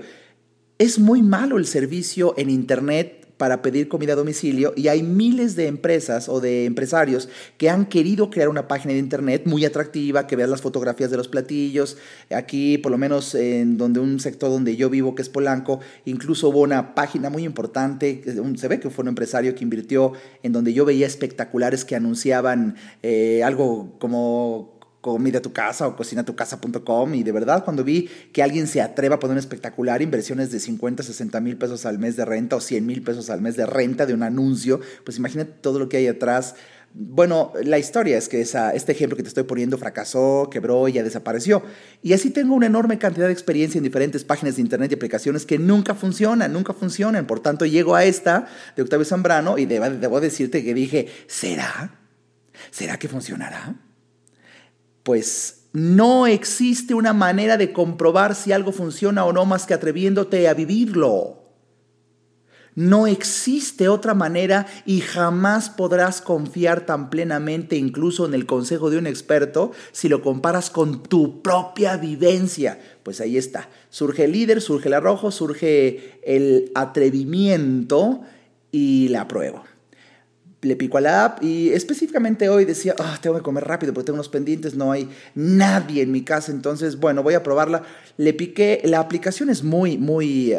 Es 0.79 0.99
muy 0.99 1.23
malo 1.23 1.57
el 1.57 1.67
servicio 1.67 2.35
en 2.37 2.51
Internet 2.51 3.26
para 3.37 3.63
pedir 3.63 3.89
comida 3.89 4.15
a 4.15 4.17
domicilio 4.17 4.73
y 4.77 4.89
hay 4.89 5.03
miles 5.03 5.57
de 5.57 5.67
empresas 5.67 6.29
o 6.29 6.41
de 6.41 6.65
empresarios 6.65 7.29
que 7.59 7.69
han 7.69 7.87
querido 7.87 8.31
crear 8.31 8.49
una 8.49 8.69
página 8.69 8.95
de 8.95 8.99
internet 8.99 9.43
muy 9.45 9.65
atractiva, 9.65 10.27
que 10.27 10.37
veas 10.37 10.49
las 10.49 10.63
fotografías 10.63 11.11
de 11.11 11.17
los 11.17 11.29
platillos. 11.29 11.97
Aquí, 12.31 12.79
por 12.79 12.93
lo 12.93 12.99
menos 12.99 13.35
en 13.35 13.77
donde 13.77 14.01
un 14.01 14.21
sector 14.21 14.51
donde 14.51 14.77
yo 14.77 14.89
vivo, 14.91 15.15
que 15.15 15.23
es 15.23 15.29
Polanco, 15.29 15.81
incluso 16.05 16.49
hubo 16.49 16.61
una 16.61 16.95
página 16.95 17.31
muy 17.31 17.45
importante, 17.45 18.23
se 18.57 18.69
ve 18.69 18.81
que 18.81 18.91
fue 18.91 19.03
un 19.03 19.09
empresario 19.09 19.55
que 19.55 19.65
invirtió 19.65 20.13
en 20.43 20.53
donde 20.53 20.73
yo 20.73 20.85
veía 20.85 21.07
espectaculares 21.07 21.85
que 21.85 21.97
anunciaban 21.97 22.77
eh, 23.03 23.43
algo 23.45 23.97
como 23.99 24.76
comida 25.07 25.39
a 25.39 25.41
tu 25.41 25.53
casa 25.53 25.87
o 25.87 25.95
cocinatucasa.com 25.95 27.15
y 27.15 27.23
de 27.23 27.31
verdad 27.31 27.63
cuando 27.65 27.85
vi 27.85 28.11
que 28.33 28.43
alguien 28.43 28.67
se 28.67 28.83
atreva 28.83 29.15
a 29.15 29.19
poner 29.21 29.35
un 29.35 29.39
espectacular 29.39 30.03
inversiones 30.03 30.51
de 30.51 30.59
50, 30.59 31.05
60 31.05 31.41
mil 31.41 31.57
pesos 31.57 31.87
al 31.87 32.01
mes 32.01 32.17
de 32.17 32.25
renta 32.25 32.57
o 32.57 32.61
100 32.61 32.85
mil 32.85 33.03
pesos 33.03 33.31
al 33.31 33.41
mes 33.41 33.55
de 33.55 33.67
renta 33.67 34.05
de 34.05 34.15
un 34.15 34.25
anuncio, 34.25 34.81
pues 35.05 35.19
imagínate 35.19 35.53
todo 35.61 35.79
lo 35.79 35.89
que 35.89 35.99
hay 35.99 36.09
atrás. 36.09 36.57
Bueno, 36.93 37.53
la 37.63 37.79
historia 37.79 38.19
es 38.19 38.29
que 38.29 38.41
esa, 38.41 38.73
este 38.73 38.91
ejemplo 38.91 39.17
que 39.17 39.23
te 39.23 39.29
estoy 39.29 39.45
poniendo 39.45 39.79
fracasó, 39.79 40.49
quebró 40.51 40.89
y 40.89 40.95
ya 40.95 41.05
desapareció. 41.05 41.63
Y 42.03 42.13
así 42.13 42.31
tengo 42.31 42.57
una 42.57 42.67
enorme 42.67 42.99
cantidad 42.99 43.27
de 43.27 43.33
experiencia 43.33 43.79
en 43.79 43.85
diferentes 43.85 44.25
páginas 44.25 44.57
de 44.57 44.63
internet 44.63 44.91
y 44.91 44.95
aplicaciones 44.97 45.47
que 45.47 45.57
nunca 45.57 45.95
funcionan, 45.95 46.53
nunca 46.53 46.73
funcionan. 46.73 47.29
Por 47.29 47.39
tanto, 47.39 47.65
llego 47.65 47.95
a 47.95 48.05
esta 48.05 48.49
de 48.75 48.83
Octavio 48.83 49.05
Zambrano 49.05 49.57
y 49.57 49.67
debo, 49.67 49.89
debo 49.89 50.21
decirte 50.21 50.65
que 50.65 50.75
dije, 50.75 51.07
¿será? 51.29 52.01
¿Será 52.73 52.99
que 52.99 53.07
funcionará? 53.07 53.86
Pues 55.07 55.69
no 55.73 56.27
existe 56.27 56.93
una 56.93 57.13
manera 57.13 57.57
de 57.57 57.73
comprobar 57.73 58.35
si 58.35 58.51
algo 58.51 58.73
funciona 58.73 59.25
o 59.25 59.33
no 59.33 59.45
más 59.45 59.65
que 59.65 59.73
atreviéndote 59.73 60.49
a 60.49 60.55
vivirlo. 60.55 61.45
No 62.75 63.07
existe 63.07 63.87
otra 63.87 64.15
manera 64.15 64.67
y 64.85 65.01
jamás 65.01 65.71
podrás 65.71 66.21
confiar 66.21 66.87
tan 66.87 67.09
plenamente 67.09 67.77
incluso 67.77 68.27
en 68.27 68.35
el 68.35 68.47
consejo 68.47 68.91
de 68.91 68.99
un 68.99 69.07
experto 69.07 69.71
si 69.93 70.09
lo 70.09 70.23
comparas 70.23 70.71
con 70.71 71.05
tu 71.05 71.41
propia 71.41 71.97
vivencia. 71.99 72.81
Pues 73.05 73.21
ahí 73.21 73.37
está. 73.37 73.71
Surge 73.91 74.25
el 74.25 74.33
líder, 74.33 74.61
surge 74.61 74.89
el 74.89 74.95
arrojo, 74.95 75.31
surge 75.31 76.19
el 76.25 76.73
atrevimiento 76.75 78.23
y 78.73 79.07
la 79.11 79.21
apruebo 79.21 79.76
le 80.63 80.75
pico 80.75 80.99
a 80.99 81.01
la 81.01 81.25
app 81.25 81.43
y 81.43 81.71
específicamente 81.71 82.49
hoy 82.49 82.65
decía, 82.65 82.95
ah, 82.99 83.19
tengo 83.21 83.37
que 83.37 83.43
comer 83.43 83.65
rápido 83.65 83.93
porque 83.93 84.07
tengo 84.07 84.17
unos 84.17 84.29
pendientes, 84.29 84.75
no 84.75 84.91
hay 84.91 85.09
nadie 85.35 86.03
en 86.03 86.11
mi 86.11 86.23
casa, 86.23 86.51
entonces, 86.51 86.99
bueno, 86.99 87.23
voy 87.23 87.35
a 87.35 87.43
probarla. 87.43 87.83
Le 88.17 88.33
piqué, 88.33 88.81
la 88.85 89.01
aplicación 89.01 89.51
es 89.51 89.63
muy, 89.63 89.99
muy 89.99 90.53
eh, 90.53 90.59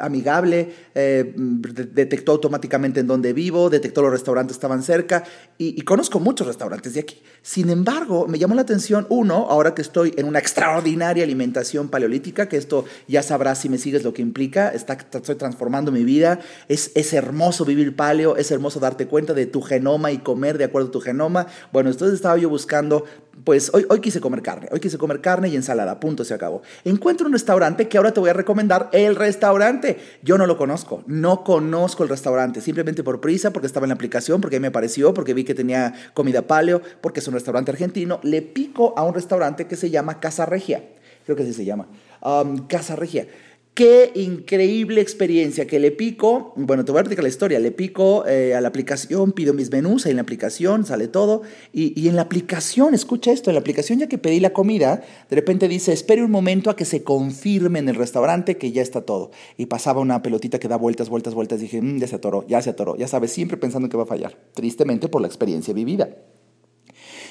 amigable, 0.00 0.72
eh, 0.94 1.32
detectó 1.34 2.32
automáticamente 2.32 3.00
en 3.00 3.06
dónde 3.06 3.32
vivo, 3.32 3.70
detectó 3.70 4.02
los 4.02 4.12
restaurantes 4.12 4.56
estaban 4.56 4.82
cerca 4.82 5.24
y, 5.58 5.80
conozco 5.82 6.20
muchos 6.20 6.46
restaurantes 6.46 6.94
de 6.94 7.00
aquí. 7.00 7.22
Sin 7.40 7.70
embargo, 7.70 8.26
me 8.28 8.38
llamó 8.38 8.54
la 8.54 8.62
atención 8.62 9.06
uno, 9.08 9.46
ahora 9.48 9.74
que 9.74 9.82
estoy 9.82 10.14
en 10.16 10.26
una 10.26 10.38
extraordinaria 10.38 11.24
alimentación 11.24 11.88
paleolítica, 11.88 12.48
que 12.48 12.56
esto 12.56 12.84
ya 13.08 13.22
sabrás 13.22 13.58
si 13.58 13.68
me 13.68 13.78
sigues 13.78 14.04
lo 14.04 14.12
que 14.12 14.22
implica, 14.22 14.68
estoy 14.68 15.36
transformando 15.36 15.90
mi 15.90 16.04
vida, 16.04 16.40
es, 16.68 16.92
es 16.94 17.12
hermoso 17.12 17.64
vivir 17.64 17.96
paleo, 17.96 18.36
es 18.36 18.50
hermoso 18.50 18.80
darte 18.82 19.06
cuenta 19.06 19.32
de 19.32 19.46
tu 19.46 19.62
genoma 19.62 20.12
y 20.12 20.18
comer 20.18 20.58
de 20.58 20.64
acuerdo 20.64 20.88
a 20.88 20.92
tu 20.92 21.00
genoma. 21.00 21.46
Bueno, 21.72 21.90
entonces 21.90 22.16
estaba 22.16 22.36
yo 22.36 22.50
buscando, 22.50 23.04
pues 23.44 23.70
hoy, 23.72 23.86
hoy 23.88 24.00
quise 24.00 24.20
comer 24.20 24.42
carne, 24.42 24.68
hoy 24.70 24.80
quise 24.80 24.98
comer 24.98 25.20
carne 25.20 25.48
y 25.48 25.56
ensalada, 25.56 25.98
punto, 25.98 26.24
se 26.24 26.34
acabó. 26.34 26.62
Encuentro 26.84 27.26
un 27.26 27.32
restaurante 27.32 27.88
que 27.88 27.96
ahora 27.96 28.12
te 28.12 28.20
voy 28.20 28.30
a 28.30 28.34
recomendar, 28.34 28.90
el 28.92 29.16
restaurante. 29.16 29.98
Yo 30.22 30.36
no 30.36 30.46
lo 30.46 30.58
conozco, 30.58 31.02
no 31.06 31.44
conozco 31.44 32.02
el 32.02 32.08
restaurante, 32.08 32.60
simplemente 32.60 33.02
por 33.02 33.20
prisa, 33.20 33.52
porque 33.52 33.66
estaba 33.66 33.86
en 33.86 33.88
la 33.88 33.94
aplicación, 33.94 34.40
porque 34.40 34.60
me 34.60 34.70
pareció, 34.70 35.14
porque 35.14 35.32
vi 35.32 35.44
que 35.44 35.54
tenía 35.54 35.94
comida 36.14 36.42
paleo, 36.42 36.82
porque 37.00 37.20
es 37.20 37.28
un 37.28 37.34
restaurante 37.34 37.70
argentino. 37.70 38.20
Le 38.22 38.42
pico 38.42 38.94
a 38.96 39.04
un 39.04 39.14
restaurante 39.14 39.66
que 39.66 39.76
se 39.76 39.90
llama 39.90 40.20
Casa 40.20 40.44
Regia, 40.44 40.84
creo 41.24 41.36
que 41.36 41.44
así 41.44 41.52
se 41.52 41.64
llama, 41.64 41.86
um, 42.22 42.66
Casa 42.66 42.96
Regia. 42.96 43.26
Qué 43.74 44.12
increíble 44.16 45.00
experiencia 45.00 45.66
que 45.66 45.80
le 45.80 45.92
pico, 45.92 46.52
bueno, 46.56 46.84
te 46.84 46.92
voy 46.92 47.00
a 47.00 47.04
platicar 47.04 47.22
la 47.22 47.30
historia, 47.30 47.58
le 47.58 47.70
pico 47.70 48.26
eh, 48.26 48.54
a 48.54 48.60
la 48.60 48.68
aplicación, 48.68 49.32
pido 49.32 49.54
mis 49.54 49.72
menús, 49.72 50.04
ahí 50.04 50.10
en 50.10 50.16
la 50.16 50.22
aplicación 50.22 50.84
sale 50.84 51.08
todo, 51.08 51.40
y, 51.72 51.98
y, 51.98 52.08
en 52.08 52.16
la 52.16 52.22
aplicación, 52.22 52.92
escucha 52.92 53.32
esto, 53.32 53.48
en 53.48 53.54
la 53.54 53.60
aplicación 53.60 53.98
ya 53.98 54.08
que 54.08 54.18
pedí 54.18 54.40
la 54.40 54.52
comida, 54.52 55.02
de 55.30 55.36
repente 55.36 55.68
dice, 55.68 55.94
espere 55.94 56.22
un 56.22 56.30
momento 56.30 56.68
a 56.68 56.76
que 56.76 56.84
se 56.84 57.02
confirme 57.02 57.78
en 57.78 57.88
el 57.88 57.94
restaurante 57.94 58.58
que 58.58 58.72
ya 58.72 58.82
está 58.82 59.06
todo. 59.06 59.30
Y 59.56 59.64
pasaba 59.64 60.02
una 60.02 60.22
pelotita 60.22 60.58
que 60.58 60.68
da 60.68 60.76
vueltas, 60.76 61.08
vueltas, 61.08 61.32
vueltas, 61.32 61.58
dije, 61.58 61.80
mmm, 61.80 61.98
ya 61.98 62.08
se 62.08 62.16
atoró, 62.16 62.46
ya 62.46 62.60
se 62.60 62.68
atoró, 62.68 62.96
ya 62.96 63.08
sabes, 63.08 63.32
siempre 63.32 63.56
pensando 63.56 63.88
que 63.88 63.96
va 63.96 64.02
a 64.02 64.06
fallar, 64.06 64.36
tristemente 64.52 65.08
por 65.08 65.22
la 65.22 65.28
experiencia 65.28 65.72
vivida. 65.72 66.10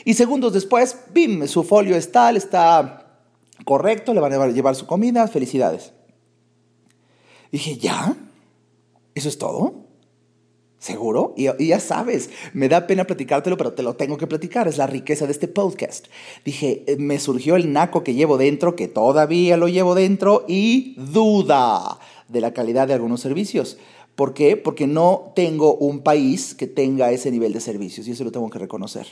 Y 0.05 0.15
segundos 0.15 0.53
después, 0.53 0.97
bim, 1.13 1.45
su 1.45 1.61
folio 1.61 1.95
está, 1.95 2.31
está 2.31 3.19
correcto, 3.63 4.15
le 4.15 4.21
van 4.21 4.33
a 4.33 4.47
llevar 4.47 4.75
su 4.75 4.87
comida, 4.87 5.27
felicidades. 5.27 5.93
Dije, 7.51 7.77
¿ya? 7.77 8.15
¿Eso 9.13 9.29
es 9.29 9.37
todo? 9.37 9.73
¿Seguro? 10.79 11.35
Y, 11.37 11.67
ya 11.67 11.79
sabes, 11.79 12.31
me 12.53 12.67
da 12.67 12.87
pena 12.87 13.03
platicártelo, 13.03 13.55
pero 13.55 13.73
te 13.73 13.83
lo 13.83 13.95
tengo 13.95 14.17
que 14.17 14.25
platicar. 14.25 14.67
Es 14.67 14.77
la 14.77 14.87
riqueza 14.87 15.27
de 15.27 15.31
este 15.31 15.47
podcast. 15.47 16.07
Dije, 16.43 16.83
eh, 16.87 16.95
me 16.97 17.19
surgió 17.19 17.55
el 17.55 17.71
naco 17.71 18.03
que 18.03 18.15
llevo 18.15 18.37
dentro, 18.37 18.75
que 18.75 18.87
todavía 18.87 19.57
lo 19.57 19.67
llevo 19.67 19.93
dentro, 19.93 20.43
y 20.47 20.95
duda 20.97 21.99
de 22.29 22.41
la 22.41 22.53
calidad 22.53 22.87
de 22.87 22.95
algunos 22.95 23.21
servicios. 23.21 23.77
¿Por 24.15 24.33
qué? 24.33 24.57
Porque 24.57 24.87
no 24.87 25.33
tengo 25.35 25.75
un 25.75 26.01
país 26.01 26.55
que 26.55 26.67
tenga 26.67 27.11
ese 27.11 27.29
nivel 27.29 27.53
de 27.53 27.61
servicios 27.61 28.07
y 28.07 28.11
eso 28.11 28.23
lo 28.23 28.31
tengo 28.31 28.49
que 28.49 28.59
reconocer. 28.59 29.07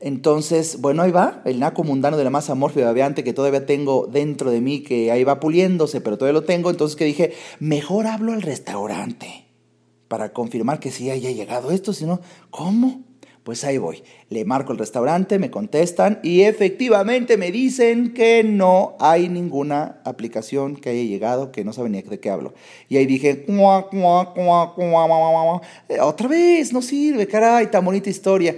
Entonces, 0.00 0.80
bueno, 0.80 1.02
ahí 1.02 1.10
va, 1.10 1.42
el 1.44 1.58
naco 1.58 1.82
mundano 1.82 2.16
de 2.16 2.24
la 2.24 2.30
masa 2.30 2.54
morfia 2.54 2.84
babeante 2.84 3.24
que 3.24 3.32
todavía 3.32 3.66
tengo 3.66 4.06
dentro 4.06 4.50
de 4.50 4.60
mí, 4.60 4.82
que 4.82 5.10
ahí 5.10 5.24
va 5.24 5.40
puliéndose, 5.40 6.00
pero 6.00 6.16
todavía 6.16 6.40
lo 6.40 6.46
tengo. 6.46 6.70
Entonces 6.70 6.96
que 6.96 7.04
dije, 7.04 7.32
mejor 7.58 8.06
hablo 8.06 8.32
al 8.32 8.42
restaurante 8.42 9.46
para 10.06 10.32
confirmar 10.32 10.78
que 10.78 10.92
sí 10.92 11.10
haya 11.10 11.30
llegado 11.30 11.72
esto, 11.72 11.92
si 11.92 12.06
no, 12.06 12.20
¿cómo? 12.50 13.02
Pues 13.42 13.64
ahí 13.64 13.78
voy. 13.78 14.02
Le 14.28 14.44
marco 14.44 14.72
el 14.72 14.78
restaurante, 14.78 15.38
me 15.38 15.50
contestan 15.50 16.20
y 16.22 16.42
efectivamente 16.42 17.36
me 17.36 17.50
dicen 17.50 18.12
que 18.12 18.44
no 18.44 18.94
hay 19.00 19.28
ninguna 19.28 20.00
aplicación 20.04 20.76
que 20.76 20.90
haya 20.90 21.02
llegado, 21.02 21.50
que 21.50 21.64
no 21.64 21.72
saben 21.72 21.92
ni 21.92 22.02
de 22.02 22.20
qué 22.20 22.30
hablo. 22.30 22.52
Y 22.88 22.98
ahí 22.98 23.06
dije, 23.06 23.46
otra 26.00 26.28
vez, 26.28 26.72
no 26.72 26.82
sirve, 26.82 27.26
caray, 27.26 27.70
tan 27.70 27.84
bonita 27.84 28.10
historia. 28.10 28.54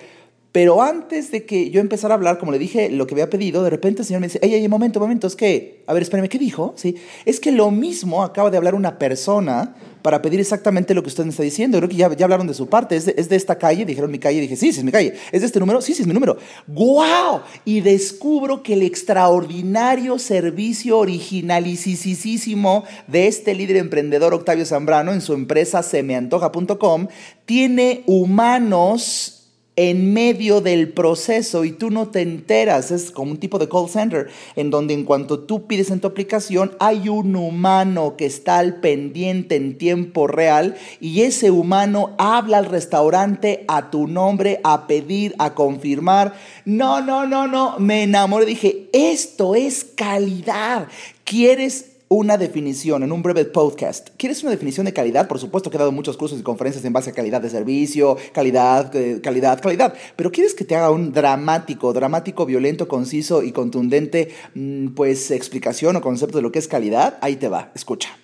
Pero 0.52 0.82
antes 0.82 1.30
de 1.30 1.44
que 1.44 1.70
yo 1.70 1.80
empezara 1.80 2.14
a 2.14 2.16
hablar, 2.16 2.38
como 2.38 2.50
le 2.50 2.58
dije, 2.58 2.90
lo 2.90 3.06
que 3.06 3.14
había 3.14 3.30
pedido, 3.30 3.62
de 3.62 3.70
repente 3.70 4.02
el 4.02 4.06
señor 4.06 4.20
me 4.20 4.26
dice, 4.26 4.40
ey, 4.42 4.54
ey, 4.54 4.66
momento, 4.66 4.98
momento, 4.98 5.28
es 5.28 5.36
que, 5.36 5.84
a 5.86 5.92
ver, 5.92 6.02
espérame, 6.02 6.28
¿qué 6.28 6.38
dijo? 6.38 6.74
Sí, 6.76 6.96
es 7.24 7.38
que 7.38 7.52
lo 7.52 7.70
mismo 7.70 8.24
acaba 8.24 8.50
de 8.50 8.56
hablar 8.56 8.74
una 8.74 8.98
persona 8.98 9.76
para 10.02 10.20
pedir 10.22 10.40
exactamente 10.40 10.92
lo 10.92 11.04
que 11.04 11.08
usted 11.08 11.22
me 11.24 11.30
está 11.30 11.44
diciendo. 11.44 11.78
Creo 11.78 11.88
que 11.88 11.94
ya, 11.94 12.12
ya 12.16 12.24
hablaron 12.24 12.48
de 12.48 12.54
su 12.54 12.68
parte, 12.68 12.96
¿Es 12.96 13.04
de, 13.06 13.14
es 13.16 13.28
de 13.28 13.36
esta 13.36 13.58
calle, 13.58 13.84
dijeron 13.84 14.10
mi 14.10 14.18
calle, 14.18 14.40
dije, 14.40 14.56
sí, 14.56 14.72
sí, 14.72 14.80
es 14.80 14.84
mi 14.84 14.90
calle. 14.90 15.14
¿Es 15.30 15.42
de 15.42 15.46
este 15.46 15.60
número? 15.60 15.80
Sí, 15.80 15.94
sí, 15.94 16.02
es 16.02 16.08
mi 16.08 16.14
número. 16.14 16.36
¡Guau! 16.66 17.42
Y 17.64 17.80
descubro 17.80 18.64
que 18.64 18.72
el 18.72 18.82
extraordinario 18.82 20.18
servicio 20.18 20.98
originalisísimo 20.98 22.82
de 23.06 23.28
este 23.28 23.54
líder 23.54 23.76
emprendedor 23.76 24.34
Octavio 24.34 24.66
Zambrano 24.66 25.12
en 25.12 25.20
su 25.20 25.32
empresa 25.32 25.84
semeantoja.com 25.84 27.06
tiene 27.44 28.02
humanos 28.06 29.39
en 29.76 30.12
medio 30.12 30.60
del 30.60 30.92
proceso 30.92 31.64
y 31.64 31.72
tú 31.72 31.90
no 31.90 32.08
te 32.08 32.20
enteras. 32.20 32.90
Es 32.90 33.10
como 33.10 33.32
un 33.32 33.38
tipo 33.38 33.58
de 33.58 33.68
call 33.68 33.88
center 33.88 34.28
en 34.56 34.70
donde 34.70 34.94
en 34.94 35.04
cuanto 35.04 35.40
tú 35.40 35.66
pides 35.66 35.90
en 35.90 36.00
tu 36.00 36.08
aplicación 36.08 36.72
hay 36.80 37.08
un 37.08 37.36
humano 37.36 38.16
que 38.16 38.26
está 38.26 38.58
al 38.58 38.80
pendiente 38.80 39.56
en 39.56 39.78
tiempo 39.78 40.26
real 40.26 40.76
y 41.00 41.22
ese 41.22 41.50
humano 41.50 42.14
habla 42.18 42.58
al 42.58 42.66
restaurante 42.66 43.64
a 43.68 43.90
tu 43.90 44.06
nombre, 44.06 44.60
a 44.64 44.86
pedir, 44.86 45.34
a 45.38 45.54
confirmar. 45.54 46.34
No, 46.64 47.00
no, 47.00 47.26
no, 47.26 47.46
no, 47.46 47.78
me 47.78 48.02
enamoré. 48.02 48.46
Dije, 48.46 48.88
esto 48.92 49.54
es 49.54 49.84
calidad. 49.84 50.88
¿Quieres 51.24 51.89
una 52.12 52.36
definición 52.36 53.04
en 53.04 53.12
un 53.12 53.22
breve 53.22 53.44
podcast. 53.44 54.08
¿Quieres 54.16 54.42
una 54.42 54.50
definición 54.50 54.84
de 54.84 54.92
calidad? 54.92 55.28
Por 55.28 55.38
supuesto 55.38 55.70
que 55.70 55.76
he 55.76 55.78
dado 55.78 55.92
muchos 55.92 56.16
cursos 56.16 56.40
y 56.40 56.42
conferencias 56.42 56.84
en 56.84 56.92
base 56.92 57.10
a 57.10 57.12
calidad 57.12 57.40
de 57.40 57.48
servicio, 57.48 58.16
calidad, 58.32 58.92
eh, 58.96 59.20
calidad, 59.22 59.60
calidad. 59.60 59.94
Pero 60.16 60.32
¿quieres 60.32 60.54
que 60.54 60.64
te 60.64 60.74
haga 60.74 60.90
un 60.90 61.12
dramático, 61.12 61.92
dramático, 61.92 62.46
violento, 62.46 62.88
conciso 62.88 63.44
y 63.44 63.52
contundente, 63.52 64.30
mm, 64.56 64.88
pues, 64.88 65.30
explicación 65.30 65.94
o 65.94 66.00
concepto 66.00 66.38
de 66.38 66.42
lo 66.42 66.50
que 66.50 66.58
es 66.58 66.66
calidad? 66.66 67.16
Ahí 67.20 67.36
te 67.36 67.48
va, 67.48 67.70
escucha. 67.76 68.18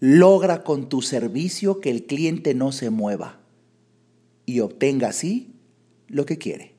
Logra 0.00 0.64
con 0.64 0.88
tu 0.88 1.02
servicio 1.02 1.80
que 1.80 1.92
el 1.92 2.06
cliente 2.06 2.54
no 2.54 2.72
se 2.72 2.90
mueva 2.90 3.38
y 4.44 4.58
obtenga 4.58 5.10
así 5.10 5.54
lo 6.08 6.26
que 6.26 6.36
quiere. 6.36 6.74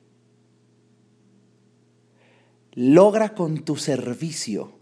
Logra 2.74 3.36
con 3.36 3.64
tu 3.64 3.78
servicio 3.78 4.77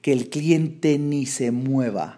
que 0.00 0.12
el 0.12 0.28
cliente 0.28 0.98
ni 0.98 1.26
se 1.26 1.50
mueva 1.50 2.17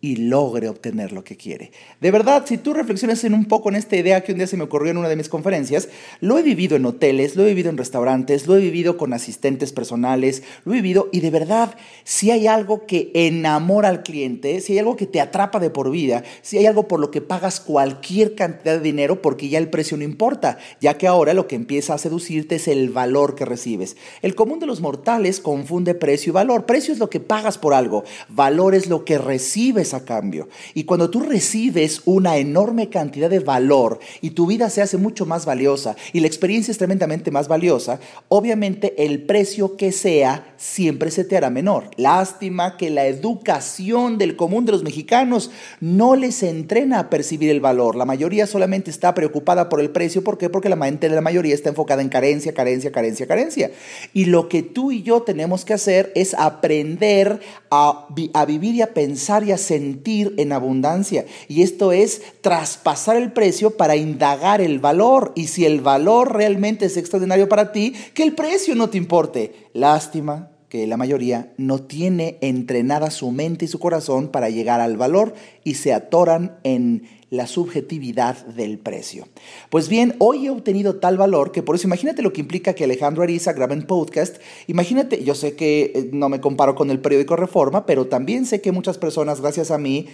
y 0.00 0.16
logre 0.16 0.68
obtener 0.68 1.12
lo 1.12 1.24
que 1.24 1.36
quiere. 1.36 1.72
De 2.00 2.12
verdad, 2.12 2.44
si 2.46 2.56
tú 2.56 2.72
reflexionas 2.72 3.24
en 3.24 3.34
un 3.34 3.46
poco 3.46 3.68
en 3.68 3.74
esta 3.74 3.96
idea 3.96 4.22
que 4.22 4.30
un 4.30 4.38
día 4.38 4.46
se 4.46 4.56
me 4.56 4.62
ocurrió 4.62 4.92
en 4.92 4.98
una 4.98 5.08
de 5.08 5.16
mis 5.16 5.28
conferencias, 5.28 5.88
lo 6.20 6.38
he 6.38 6.42
vivido 6.42 6.76
en 6.76 6.86
hoteles, 6.86 7.34
lo 7.34 7.42
he 7.42 7.48
vivido 7.48 7.68
en 7.70 7.76
restaurantes, 7.76 8.46
lo 8.46 8.56
he 8.56 8.60
vivido 8.60 8.96
con 8.96 9.12
asistentes 9.12 9.72
personales, 9.72 10.44
lo 10.64 10.72
he 10.72 10.76
vivido 10.76 11.08
y 11.12 11.20
de 11.20 11.30
verdad, 11.30 11.74
si 12.04 12.30
hay 12.30 12.46
algo 12.46 12.86
que 12.86 13.10
enamora 13.14 13.88
al 13.88 14.04
cliente, 14.04 14.60
si 14.60 14.74
hay 14.74 14.78
algo 14.78 14.94
que 14.94 15.06
te 15.06 15.20
atrapa 15.20 15.58
de 15.58 15.70
por 15.70 15.90
vida, 15.90 16.22
si 16.42 16.58
hay 16.58 16.66
algo 16.66 16.86
por 16.86 17.00
lo 17.00 17.10
que 17.10 17.20
pagas 17.20 17.58
cualquier 17.58 18.36
cantidad 18.36 18.76
de 18.76 18.82
dinero 18.82 19.20
porque 19.20 19.48
ya 19.48 19.58
el 19.58 19.68
precio 19.68 19.96
no 19.96 20.04
importa, 20.04 20.58
ya 20.80 20.96
que 20.96 21.08
ahora 21.08 21.34
lo 21.34 21.48
que 21.48 21.56
empieza 21.56 21.94
a 21.94 21.98
seducirte 21.98 22.56
es 22.56 22.68
el 22.68 22.90
valor 22.90 23.34
que 23.34 23.44
recibes. 23.44 23.96
El 24.22 24.36
común 24.36 24.60
de 24.60 24.66
los 24.66 24.80
mortales 24.80 25.40
confunde 25.40 25.94
precio 25.94 26.30
y 26.30 26.34
valor. 26.34 26.66
Precio 26.66 26.92
es 26.92 27.00
lo 27.00 27.10
que 27.10 27.20
pagas 27.20 27.58
por 27.58 27.74
algo, 27.74 28.04
valor 28.28 28.76
es 28.76 28.88
lo 28.88 29.04
que 29.04 29.18
recibes 29.18 29.87
a 29.94 30.04
cambio. 30.04 30.48
Y 30.74 30.84
cuando 30.84 31.10
tú 31.10 31.20
recibes 31.20 32.02
una 32.04 32.36
enorme 32.36 32.88
cantidad 32.88 33.30
de 33.30 33.40
valor 33.40 33.98
y 34.20 34.30
tu 34.30 34.46
vida 34.46 34.70
se 34.70 34.82
hace 34.82 34.96
mucho 34.96 35.26
más 35.26 35.46
valiosa 35.46 35.96
y 36.12 36.20
la 36.20 36.26
experiencia 36.26 36.72
es 36.72 36.78
tremendamente 36.78 37.30
más 37.30 37.48
valiosa, 37.48 38.00
obviamente 38.28 39.04
el 39.04 39.22
precio 39.22 39.76
que 39.76 39.92
sea 39.92 40.54
siempre 40.56 41.10
se 41.10 41.24
te 41.24 41.36
hará 41.36 41.50
menor. 41.50 41.90
Lástima 41.96 42.76
que 42.76 42.90
la 42.90 43.06
educación 43.06 44.18
del 44.18 44.36
común 44.36 44.64
de 44.64 44.72
los 44.72 44.82
mexicanos 44.82 45.50
no 45.80 46.16
les 46.16 46.42
entrena 46.42 46.98
a 46.98 47.10
percibir 47.10 47.50
el 47.50 47.60
valor. 47.60 47.96
La 47.96 48.04
mayoría 48.04 48.46
solamente 48.46 48.90
está 48.90 49.14
preocupada 49.14 49.68
por 49.68 49.80
el 49.80 49.90
precio. 49.90 50.24
¿Por 50.24 50.38
qué? 50.38 50.50
Porque 50.50 50.68
la 50.68 50.76
mente 50.76 51.08
de 51.08 51.14
la 51.14 51.20
mayoría 51.20 51.54
está 51.54 51.68
enfocada 51.70 52.02
en 52.02 52.08
carencia, 52.08 52.52
carencia, 52.52 52.92
carencia, 52.92 53.26
carencia. 53.26 53.70
Y 54.12 54.26
lo 54.26 54.48
que 54.48 54.62
tú 54.62 54.90
y 54.90 55.02
yo 55.02 55.22
tenemos 55.22 55.64
que 55.64 55.74
hacer 55.74 56.12
es 56.14 56.34
aprender 56.34 57.40
a, 57.70 58.08
a 58.34 58.44
vivir 58.44 58.74
y 58.74 58.82
a 58.82 58.94
pensar 58.94 59.44
y 59.44 59.52
a 59.52 59.58
sentir 59.58 59.77
sentir 59.78 60.34
en 60.38 60.52
abundancia. 60.52 61.24
Y 61.46 61.62
esto 61.62 61.92
es 61.92 62.20
traspasar 62.40 63.16
el 63.16 63.32
precio 63.32 63.76
para 63.76 63.94
indagar 63.94 64.60
el 64.60 64.80
valor. 64.80 65.32
Y 65.36 65.46
si 65.46 65.64
el 65.64 65.80
valor 65.80 66.34
realmente 66.34 66.86
es 66.86 66.96
extraordinario 66.96 67.48
para 67.48 67.70
ti, 67.70 67.94
que 68.14 68.24
el 68.24 68.34
precio 68.34 68.74
no 68.74 68.90
te 68.90 68.98
importe. 68.98 69.68
Lástima 69.72 70.57
que 70.68 70.86
la 70.86 70.96
mayoría 70.96 71.52
no 71.56 71.80
tiene 71.80 72.38
entrenada 72.40 73.10
su 73.10 73.30
mente 73.30 73.64
y 73.64 73.68
su 73.68 73.78
corazón 73.78 74.28
para 74.28 74.50
llegar 74.50 74.80
al 74.80 74.96
valor 74.96 75.34
y 75.64 75.74
se 75.74 75.92
atoran 75.92 76.58
en 76.62 77.08
la 77.30 77.46
subjetividad 77.46 78.46
del 78.46 78.78
precio. 78.78 79.28
Pues 79.70 79.88
bien, 79.88 80.14
hoy 80.18 80.46
he 80.46 80.50
obtenido 80.50 80.96
tal 80.96 81.18
valor 81.18 81.52
que 81.52 81.62
por 81.62 81.74
eso 81.74 81.86
imagínate 81.86 82.22
lo 82.22 82.32
que 82.32 82.40
implica 82.40 82.72
que 82.72 82.84
Alejandro 82.84 83.22
Ariza 83.22 83.52
grabe 83.52 83.74
un 83.74 83.82
podcast. 83.82 84.36
Imagínate, 84.66 85.22
yo 85.24 85.34
sé 85.34 85.54
que 85.54 85.92
eh, 85.94 86.10
no 86.12 86.28
me 86.28 86.40
comparo 86.40 86.74
con 86.74 86.90
el 86.90 87.00
periódico 87.00 87.36
Reforma, 87.36 87.84
pero 87.84 88.06
también 88.06 88.46
sé 88.46 88.60
que 88.60 88.72
muchas 88.72 88.96
personas, 88.96 89.40
gracias 89.40 89.70
a 89.70 89.78
mí, 89.78 90.06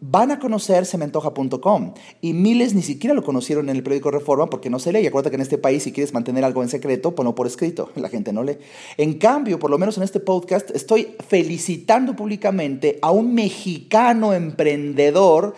van 0.00 0.30
a 0.30 0.38
conocer 0.38 0.84
cementoja.com 0.84 1.94
y 2.20 2.32
miles 2.34 2.74
ni 2.74 2.82
siquiera 2.82 3.14
lo 3.14 3.22
conocieron 3.22 3.68
en 3.68 3.76
el 3.76 3.82
periódico 3.82 4.10
Reforma 4.10 4.46
porque 4.46 4.70
no 4.70 4.78
se 4.78 4.92
lee. 4.92 5.00
Y 5.00 5.06
acuérdate 5.06 5.30
que 5.30 5.36
en 5.36 5.42
este 5.42 5.58
país 5.58 5.82
si 5.82 5.92
quieres 5.92 6.12
mantener 6.12 6.44
algo 6.44 6.62
en 6.62 6.68
secreto, 6.68 7.14
ponlo 7.14 7.34
por 7.34 7.46
escrito, 7.46 7.90
la 7.96 8.08
gente 8.08 8.32
no 8.32 8.42
lee. 8.42 8.58
En 8.96 9.14
cambio, 9.14 9.58
por 9.58 9.70
lo 9.70 9.78
menos 9.78 9.96
en 9.96 10.02
este 10.02 10.20
podcast, 10.20 10.70
estoy 10.70 11.14
felicitando 11.28 12.14
públicamente 12.14 12.98
a 13.02 13.10
un 13.10 13.34
mexicano 13.34 14.34
emprendedor 14.34 15.54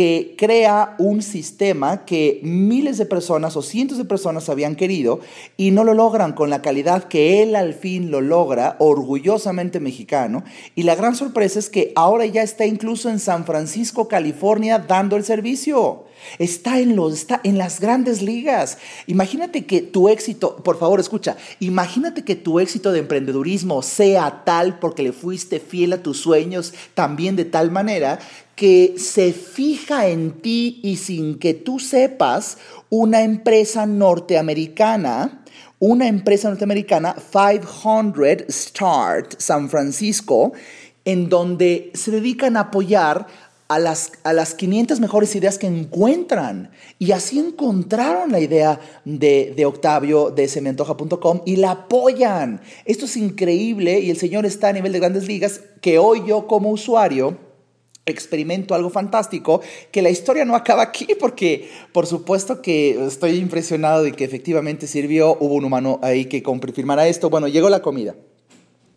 que 0.00 0.34
crea 0.38 0.94
un 0.96 1.20
sistema 1.20 2.06
que 2.06 2.40
miles 2.42 2.96
de 2.96 3.04
personas 3.04 3.54
o 3.58 3.60
cientos 3.60 3.98
de 3.98 4.06
personas 4.06 4.48
habían 4.48 4.74
querido 4.74 5.20
y 5.58 5.72
no 5.72 5.84
lo 5.84 5.92
logran 5.92 6.32
con 6.32 6.48
la 6.48 6.62
calidad 6.62 7.04
que 7.04 7.42
él 7.42 7.54
al 7.54 7.74
fin 7.74 8.10
lo 8.10 8.22
logra, 8.22 8.76
orgullosamente 8.78 9.78
mexicano. 9.78 10.42
Y 10.74 10.84
la 10.84 10.94
gran 10.94 11.16
sorpresa 11.16 11.58
es 11.58 11.68
que 11.68 11.92
ahora 11.96 12.24
ya 12.24 12.40
está 12.40 12.64
incluso 12.64 13.10
en 13.10 13.18
San 13.18 13.44
Francisco, 13.44 14.08
California, 14.08 14.78
dando 14.78 15.16
el 15.16 15.24
servicio. 15.24 16.06
Está 16.38 16.78
en, 16.80 16.96
los, 16.96 17.14
está 17.14 17.40
en 17.44 17.58
las 17.58 17.80
grandes 17.80 18.22
ligas. 18.22 18.78
Imagínate 19.06 19.66
que 19.66 19.82
tu 19.82 20.08
éxito, 20.08 20.56
por 20.56 20.78
favor 20.78 21.00
escucha, 21.00 21.36
imagínate 21.60 22.24
que 22.24 22.36
tu 22.36 22.60
éxito 22.60 22.92
de 22.92 23.00
emprendedurismo 23.00 23.82
sea 23.82 24.42
tal 24.44 24.78
porque 24.78 25.02
le 25.02 25.12
fuiste 25.12 25.60
fiel 25.60 25.92
a 25.92 26.02
tus 26.02 26.18
sueños 26.18 26.74
también 26.94 27.36
de 27.36 27.44
tal 27.44 27.70
manera 27.70 28.18
que 28.60 28.96
se 28.98 29.32
fija 29.32 30.08
en 30.08 30.32
ti 30.42 30.80
y 30.82 30.96
sin 30.96 31.38
que 31.38 31.54
tú 31.54 31.78
sepas, 31.78 32.58
una 32.90 33.22
empresa 33.22 33.86
norteamericana, 33.86 35.44
una 35.78 36.08
empresa 36.08 36.50
norteamericana, 36.50 37.16
500 37.32 38.44
Start 38.50 39.40
San 39.40 39.70
Francisco, 39.70 40.52
en 41.06 41.30
donde 41.30 41.90
se 41.94 42.10
dedican 42.10 42.58
a 42.58 42.68
apoyar 42.68 43.26
a 43.70 43.78
las, 43.78 44.10
a 44.24 44.32
las 44.32 44.54
500 44.54 44.98
mejores 44.98 45.36
ideas 45.36 45.56
que 45.56 45.68
encuentran. 45.68 46.72
Y 46.98 47.12
así 47.12 47.38
encontraron 47.38 48.32
la 48.32 48.40
idea 48.40 48.80
de, 49.04 49.54
de 49.56 49.64
Octavio 49.64 50.30
de 50.30 50.48
sementoja.com 50.48 51.42
y 51.46 51.54
la 51.54 51.70
apoyan. 51.70 52.62
Esto 52.84 53.04
es 53.04 53.16
increíble 53.16 54.00
y 54.00 54.10
el 54.10 54.16
señor 54.16 54.44
está 54.44 54.70
a 54.70 54.72
nivel 54.72 54.90
de 54.90 54.98
grandes 54.98 55.28
ligas 55.28 55.60
que 55.80 56.00
hoy 56.00 56.24
yo 56.26 56.48
como 56.48 56.70
usuario 56.70 57.38
experimento 58.06 58.74
algo 58.74 58.90
fantástico, 58.90 59.60
que 59.92 60.02
la 60.02 60.10
historia 60.10 60.44
no 60.44 60.56
acaba 60.56 60.82
aquí 60.82 61.06
porque 61.20 61.70
por 61.92 62.08
supuesto 62.08 62.62
que 62.62 63.06
estoy 63.06 63.36
impresionado 63.36 64.02
de 64.02 64.10
que 64.10 64.24
efectivamente 64.24 64.88
sirvió, 64.88 65.36
hubo 65.38 65.54
un 65.54 65.64
humano 65.64 66.00
ahí 66.02 66.24
que 66.24 66.42
confirmara 66.42 67.06
esto, 67.06 67.30
bueno, 67.30 67.46
llegó 67.46 67.70
la 67.70 67.82
comida. 67.82 68.16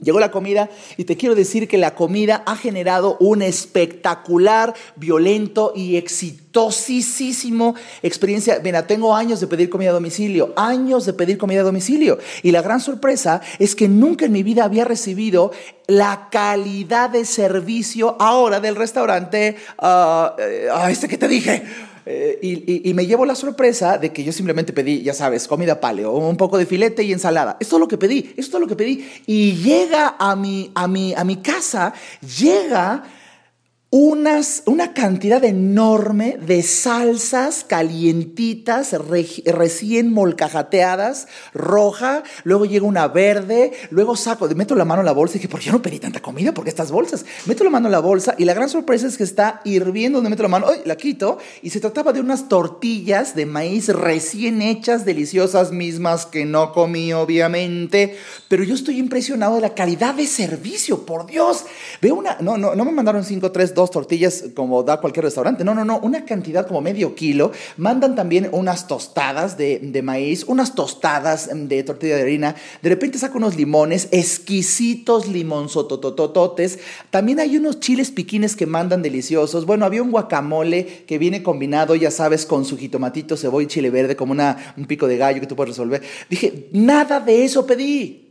Llegó 0.04 0.20
la 0.20 0.32
comida 0.32 0.70
y 0.98 1.06
te 1.06 1.16
quiero 1.16 1.34
decir 1.34 1.68
que 1.68 1.78
la 1.78 1.96
comida 1.96 2.44
ha 2.46 2.56
generado 2.58 3.18
un 3.20 3.42
espectacular, 3.42 4.74
violento 4.96 5.72
y 5.76 5.96
exitosísimo 5.96 7.76
experiencia. 8.02 8.60
Mira, 8.64 8.86
tengo 8.86 9.16
años 9.16 9.40
de 9.40 9.48
pedir 9.48 9.70
comida 9.70 9.92
a 9.92 9.94
domicilio, 9.94 10.54
años 10.58 11.06
de 11.06 11.14
pedir 11.14 11.38
comida 11.38 11.62
a 11.62 11.64
domicilio. 11.64 12.20
Y 12.42 12.52
la 12.52 12.62
gran 12.62 12.82
sorpresa 12.82 13.42
es 13.60 13.76
que 13.76 13.88
nunca 13.88 14.26
en 14.26 14.34
mi 14.34 14.44
vida 14.44 14.66
había 14.66 14.84
recibido 14.84 15.52
la 15.88 16.28
calidad 16.32 17.10
de 17.10 17.26
servicio 17.26 18.18
ahora 18.20 18.60
del 18.60 18.76
restaurante, 18.76 19.56
uh, 19.82 20.90
este 20.90 21.08
que 21.08 21.18
te 21.18 21.28
dije 21.28 21.64
eh, 22.06 22.40
y, 22.42 22.94
me 22.94 23.06
llevo 23.06 23.26
la 23.26 23.36
sorpresa 23.36 23.98
de 23.98 24.12
que 24.12 24.24
yo 24.24 24.32
simplemente 24.32 24.74
pedí, 24.74 25.02
ya 25.02 25.14
sabes, 25.14 25.48
comida 25.48 25.80
paleo, 25.80 26.12
un 26.12 26.38
poco 26.38 26.58
de 26.58 26.66
filete 26.66 27.04
y 27.04 27.14
ensalada. 27.14 27.58
Esto 27.60 27.78
es 27.78 27.80
lo 27.80 27.88
que 27.88 27.98
pedí, 27.98 28.34
esto 28.38 28.58
es 28.58 28.62
lo 28.62 28.68
que 28.68 28.76
pedí. 28.76 29.08
Y 29.26 29.54
llega 29.54 30.16
a 30.20 30.36
mi, 30.36 30.72
a 30.76 30.88
mi, 30.88 31.14
a 31.14 31.24
mi 31.24 31.38
casa, 31.38 31.94
llega 32.38 33.04
unas, 33.96 34.64
una 34.66 34.92
cantidad 34.96 35.44
enorme 35.44 36.40
de 36.44 36.64
salsas 36.64 37.64
calientitas, 37.64 38.92
recién 39.46 40.12
molcajateadas, 40.12 41.28
roja, 41.54 42.24
luego 42.44 42.66
llega 42.66 42.88
una 42.88 43.08
verde, 43.08 43.72
luego 43.92 44.16
saco, 44.16 44.48
meto 44.56 44.74
la 44.74 44.84
mano 44.84 45.04
en 45.04 45.06
la 45.06 45.12
bolsa 45.12 45.36
y 45.36 45.38
dije, 45.38 45.48
¿por 45.48 45.60
qué 45.60 45.68
yo 45.68 45.74
no 45.74 45.84
pedí 45.84 46.00
tanta 46.00 46.24
comida? 46.24 46.56
¿Por 46.56 46.64
qué 46.64 46.72
estas 46.72 46.90
bolsas? 46.90 47.24
Meto 47.46 47.64
la 47.64 47.70
mano 47.70 47.88
en 47.88 47.92
la 47.92 48.00
bolsa 48.00 48.34
y 48.40 48.46
la 48.46 48.56
gran 48.56 48.68
sorpresa 48.68 49.06
es 49.06 49.16
que 49.16 49.24
está 49.24 49.62
hirviendo 49.64 50.18
donde 50.18 50.32
meto 50.32 50.42
la 50.42 50.50
mano, 50.50 50.66
¡ay! 50.72 50.82
la 50.86 50.96
quito, 50.96 51.38
y 51.62 51.70
se 51.70 51.80
trataba 51.80 52.14
de 52.14 52.20
unas 52.20 52.50
tortillas 52.50 53.36
de 53.36 53.46
maíz 53.46 53.90
recién 53.90 54.64
hechas, 54.64 55.06
deliciosas 55.06 55.72
mismas, 55.72 56.26
que 56.26 56.46
no 56.46 56.74
comí 56.74 57.14
obviamente, 57.14 58.18
pero 58.48 58.64
yo 58.64 58.74
estoy 58.74 58.98
impresionado 58.98 59.54
de 59.54 59.62
la 59.62 59.76
calidad 59.76 60.16
de 60.16 60.26
servicio, 60.26 61.06
por 61.06 61.28
Dios. 61.28 61.66
Veo 62.02 62.16
una, 62.16 62.38
no, 62.40 62.58
no, 62.58 62.74
no 62.74 62.86
me 62.86 62.92
mandaron 62.92 63.24
5, 63.24 63.52
3, 63.52 63.76
2, 63.76 63.83
tortillas 63.92 64.46
como 64.56 64.84
da 64.84 65.00
cualquier 65.00 65.26
restaurante. 65.26 65.64
No, 65.64 65.74
no, 65.74 65.86
no, 65.86 66.00
una 66.00 66.26
cantidad 66.26 66.68
como 66.68 66.82
medio 66.82 67.16
kilo. 67.16 67.52
Mandan 67.78 68.16
también 68.16 68.50
unas 68.52 68.88
tostadas 68.88 69.58
de, 69.58 70.02
maíz, 70.04 70.44
unas 70.48 70.76
tostadas 70.76 71.50
de 71.54 71.84
tortilla 71.84 72.16
de 72.16 72.22
harina. 72.22 72.56
De 72.82 72.90
repente 72.90 73.18
saca 73.18 73.38
unos 73.38 73.56
limones, 73.56 74.10
exquisitos 74.12 75.28
limonzototototes. 75.28 76.80
También 77.10 77.40
hay 77.40 77.58
unos 77.58 77.80
chiles 77.80 78.12
piquines 78.12 78.56
que 78.56 78.66
mandan 78.66 79.02
deliciosos. 79.02 79.66
Bueno, 79.66 79.86
había 79.86 80.04
un 80.04 80.12
guacamole 80.12 81.04
que 81.06 81.18
viene 81.18 81.44
combinado, 81.44 81.96
ya 81.96 82.12
sabes, 82.12 82.46
con 82.46 82.66
su 82.66 82.78
jitomatito, 82.78 83.38
cebolla 83.38 83.66
y 83.66 83.68
chile 83.68 83.90
verde, 83.90 84.16
como 84.16 84.32
una, 84.32 84.74
un 84.78 84.86
pico 84.86 85.08
de 85.08 85.18
gallo 85.18 85.42
que 85.42 85.48
tú 85.48 85.56
puedes 85.56 85.76
resolver. 85.76 86.02
Dije, 86.30 86.70
nada 86.72 87.20
de 87.20 87.44
eso 87.46 87.66
pedí. 87.66 88.24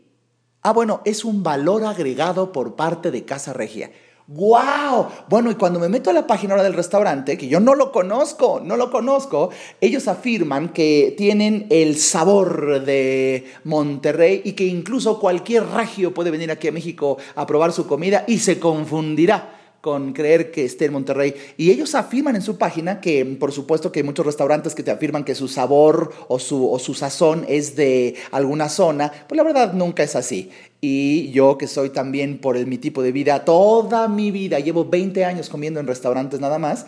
Ah, 0.62 0.72
bueno, 0.72 1.02
es 1.04 1.24
un 1.24 1.42
valor 1.42 1.84
agregado 1.84 2.52
por 2.52 2.76
parte 2.76 3.10
de 3.10 3.24
Casa 3.24 3.52
Regia. 3.52 3.90
¡Wow! 4.28 5.08
Bueno, 5.28 5.50
y 5.50 5.56
cuando 5.56 5.80
me 5.80 5.88
meto 5.88 6.10
a 6.10 6.12
la 6.12 6.26
página 6.26 6.54
ahora 6.54 6.62
del 6.62 6.74
restaurante, 6.74 7.36
que 7.36 7.48
yo 7.48 7.58
no 7.58 7.74
lo 7.74 7.90
conozco, 7.90 8.60
no 8.64 8.76
lo 8.76 8.90
conozco, 8.90 9.50
ellos 9.80 10.06
afirman 10.06 10.68
que 10.68 11.14
tienen 11.18 11.66
el 11.70 11.96
sabor 11.96 12.84
de 12.84 13.46
Monterrey 13.64 14.42
y 14.44 14.52
que 14.52 14.64
incluso 14.64 15.18
cualquier 15.18 15.66
regio 15.66 16.14
puede 16.14 16.30
venir 16.30 16.50
aquí 16.50 16.68
a 16.68 16.72
México 16.72 17.18
a 17.34 17.46
probar 17.46 17.72
su 17.72 17.86
comida 17.86 18.24
y 18.28 18.38
se 18.38 18.60
confundirá 18.60 19.61
con 19.82 20.12
creer 20.12 20.52
que 20.52 20.64
esté 20.64 20.86
en 20.86 20.92
Monterrey. 20.92 21.34
Y 21.56 21.72
ellos 21.72 21.96
afirman 21.96 22.36
en 22.36 22.42
su 22.42 22.56
página 22.56 23.00
que, 23.00 23.26
por 23.26 23.50
supuesto, 23.50 23.90
que 23.90 23.98
hay 23.98 24.04
muchos 24.04 24.24
restaurantes 24.24 24.76
que 24.76 24.84
te 24.84 24.92
afirman 24.92 25.24
que 25.24 25.34
su 25.34 25.48
sabor 25.48 26.12
o 26.28 26.38
su, 26.38 26.72
o 26.72 26.78
su 26.78 26.94
sazón 26.94 27.44
es 27.48 27.74
de 27.74 28.14
alguna 28.30 28.68
zona, 28.68 29.12
pues 29.28 29.36
la 29.36 29.42
verdad 29.42 29.72
nunca 29.72 30.04
es 30.04 30.14
así. 30.14 30.50
Y 30.80 31.32
yo 31.32 31.58
que 31.58 31.66
soy 31.66 31.90
también 31.90 32.38
por 32.38 32.56
el, 32.56 32.68
mi 32.68 32.78
tipo 32.78 33.02
de 33.02 33.10
vida, 33.10 33.44
toda 33.44 34.06
mi 34.06 34.30
vida, 34.30 34.60
llevo 34.60 34.84
20 34.84 35.24
años 35.24 35.48
comiendo 35.48 35.80
en 35.80 35.88
restaurantes 35.88 36.38
nada 36.38 36.60
más, 36.60 36.86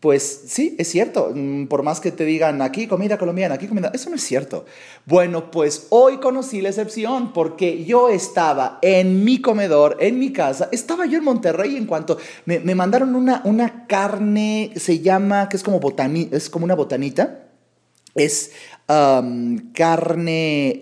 pues 0.00 0.42
sí, 0.46 0.76
es 0.78 0.88
cierto. 0.88 1.32
Mm, 1.34 1.66
por 1.66 1.82
más 1.82 2.00
que 2.00 2.12
te 2.12 2.24
digan 2.24 2.60
aquí 2.60 2.86
comida 2.86 3.18
colombiana, 3.18 3.54
aquí 3.54 3.66
comida, 3.66 3.90
eso 3.94 4.10
no 4.10 4.16
es 4.16 4.22
cierto. 4.22 4.66
Bueno, 5.06 5.50
pues 5.50 5.86
hoy 5.90 6.18
conocí 6.18 6.60
la 6.60 6.68
excepción 6.68 7.32
porque 7.32 7.84
yo 7.84 8.08
estaba 8.08 8.78
en 8.82 9.24
mi 9.24 9.40
comedor, 9.40 9.96
en 10.00 10.18
mi 10.18 10.32
casa, 10.32 10.68
estaba 10.70 11.06
yo 11.06 11.18
en 11.18 11.24
Monterrey 11.24 11.76
en 11.76 11.86
cuanto 11.86 12.18
me, 12.44 12.60
mandaron 12.74 13.14
una, 13.14 13.40
una 13.44 13.86
carne, 13.86 14.72
se 14.76 15.00
llama, 15.00 15.48
que 15.48 15.56
es 15.56 15.62
como, 15.62 15.80
botani, 15.80 16.28
es 16.30 16.50
como 16.50 16.64
una 16.64 16.74
botanita. 16.74 17.42
Es 18.14 18.52
carne, 18.86 20.78